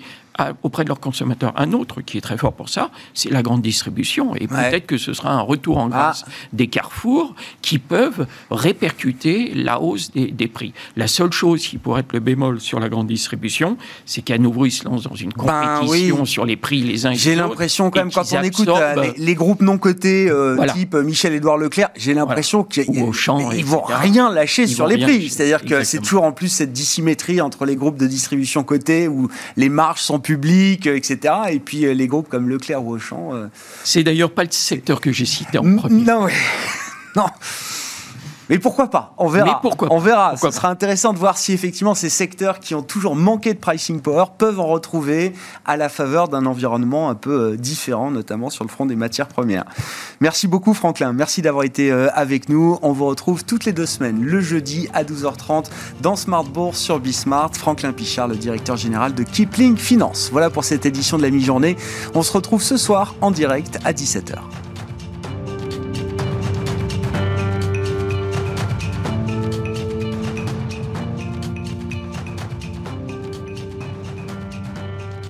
auprès 0.63 0.84
de 0.84 0.89
leurs 0.89 1.00
consommateurs. 1.00 1.54
Un 1.56 1.74
autre 1.74 2.02
qui 2.02 2.17
est 2.17 2.22
très 2.22 2.38
fort 2.38 2.54
pour 2.54 2.70
ça, 2.70 2.91
c'est 3.13 3.32
la 3.32 3.41
grande 3.41 3.62
distribution. 3.62 4.36
Et 4.36 4.48
peut-être 4.48 4.88
que 4.88 4.98
ce 4.98 5.13
sera 5.13 5.34
un 5.34 5.41
retour 5.41 5.78
en 5.78 5.89
grâce 5.89 6.24
ah. 6.28 6.32
des 6.54 6.67
carrefours 6.67 7.36
qui 7.62 7.80
peuvent 7.80 8.28
répercuter 8.50 9.54
la 9.54 9.82
hausse 9.82 10.12
des, 10.12 10.48
prix. 10.48 10.74
La 10.96 11.08
seule 11.08 11.32
chose 11.32 11.65
qui 11.65 11.78
pourrait 11.78 12.02
être 12.02 12.13
le 12.13 12.20
bémol 12.20 12.60
sur 12.60 12.80
la 12.80 12.89
grande 12.89 13.08
distribution, 13.08 13.78
c'est 14.06 14.22
qu'à 14.22 14.38
nouveau, 14.38 14.65
ils 14.65 14.72
se 14.72 14.86
lancent 14.86 15.04
dans 15.04 15.15
une 15.15 15.32
ben 15.36 15.80
compétition 15.80 16.26
sur 16.26 16.46
les 16.46 16.58
prix 16.58 16.82
les 16.82 17.06
uns 17.06 17.12
et 17.12 17.13
les 17.13 17.20
autres. 17.20 17.24
J'ai 17.24 17.36
l'impression 17.36 17.91
quand 17.91 18.00
même, 18.00 18.12
quand 18.12 18.34
on 18.34 18.41
écoute 18.41 18.67
euh, 18.67 19.13
les, 19.17 19.36
groupes 19.36 19.62
non 19.62 19.78
cotés, 19.78 20.30
euh, 20.30 20.58
type 20.74 20.96
Michel-Édouard 20.96 21.58
Leclerc, 21.58 21.89
j'ai 21.96 22.13
l'impression 22.13 22.63
qu'ils 22.63 22.91
ne 22.91 23.63
vont 23.63 23.84
rien 23.86 24.32
lâcher 24.32 24.67
sur 24.67 24.88
les 24.88 24.98
prix. 24.98 25.30
C'est-à-dire 25.30 25.63
que 25.63 25.84
c'est 25.84 26.00
toujours 26.00 26.24
en 26.24 26.32
plus 26.32 26.50
cette 26.50 26.74
dissymétrie 26.74 27.41
entre 27.41 27.65
les 27.65 27.76
groupes 27.76 27.98
de 27.98 28.08
distribution 28.08 28.63
cotés 28.63 29.08
où 29.08 29.30
les 29.58 29.70
marges 29.70 30.02
sont 30.02 30.20
public, 30.21 30.88
euh, 30.88 30.95
etc. 30.95 31.34
Et 31.51 31.60
puis 31.60 31.86
euh, 31.86 31.93
les 31.93 32.07
groupes 32.07 32.29
comme 32.29 32.49
Leclerc 32.49 32.84
ou 32.84 32.95
Auchan. 32.95 33.34
Euh, 33.34 33.47
C'est 33.84 34.03
d'ailleurs 34.03 34.31
pas 34.31 34.43
le 34.43 34.51
secteur 34.51 35.01
que 35.01 35.12
j'ai 35.12 35.25
cité 35.25 35.57
en 35.57 35.75
premier. 35.75 36.03
Non, 36.03 36.27
non. 37.15 37.25
Mais 38.49 38.60
pourquoi 38.60 38.89
pas? 38.89 39.13
On 39.17 39.27
verra. 39.27 39.45
Mais 39.45 39.54
pourquoi 39.62 39.88
On 39.91 39.99
verra. 39.99 40.36
Ce 40.38 40.51
sera 40.51 40.69
intéressant 40.69 41.13
de 41.13 41.17
voir 41.17 41.38
si 41.38 41.54
effectivement 41.54 41.95
ces 41.95 42.10
secteurs 42.10 42.60
qui 42.60 42.75
ont 42.75 42.82
toujours 42.82 43.15
manqué 43.15 43.54
de 43.54 43.60
pricing 43.60 44.01
power 44.01 44.25
peuvent 44.38 44.60
en 44.60 44.67
retrouver 44.67 45.34
à 45.65 45.77
la 45.77 45.89
faveur 45.89 46.27
d'un 46.27 46.45
environnement 46.45 47.10
un 47.10 47.15
peu 47.15 47.58
différent, 47.58 48.12
notamment 48.12 48.49
sur 48.49 48.63
le 48.63 48.69
front 48.69 48.86
des 48.86 48.95
matières 48.95 49.27
premières. 49.27 49.65
Merci 50.19 50.47
beaucoup 50.47 50.73
Franklin. 50.73 51.13
Merci 51.13 51.41
d'avoir 51.41 51.63
été 51.63 51.91
avec 51.91 52.49
nous. 52.49 52.77
On 52.82 52.91
vous 52.91 53.06
retrouve 53.06 53.45
toutes 53.45 53.65
les 53.65 53.73
deux 53.73 53.86
semaines, 53.86 54.21
le 54.21 54.41
jeudi 54.41 54.89
à 54.93 55.04
12h30 55.04 55.65
dans 56.01 56.15
Smart 56.15 56.43
Bourse 56.43 56.80
sur 56.80 56.99
Bismart. 56.99 57.51
Franklin 57.56 57.93
Pichard, 57.93 58.27
le 58.27 58.36
directeur 58.36 58.75
général 58.75 59.13
de 59.13 59.23
Kipling 59.23 59.77
Finance. 59.77 60.30
Voilà 60.32 60.49
pour 60.49 60.63
cette 60.63 60.86
édition 60.86 61.17
de 61.17 61.23
la 61.23 61.30
mi-journée. 61.30 61.77
On 62.15 62.23
se 62.23 62.32
retrouve 62.32 62.62
ce 62.62 62.77
soir 62.77 63.15
en 63.21 63.32
direct 63.32 63.80
à 63.86 63.93
17h. 63.93 64.70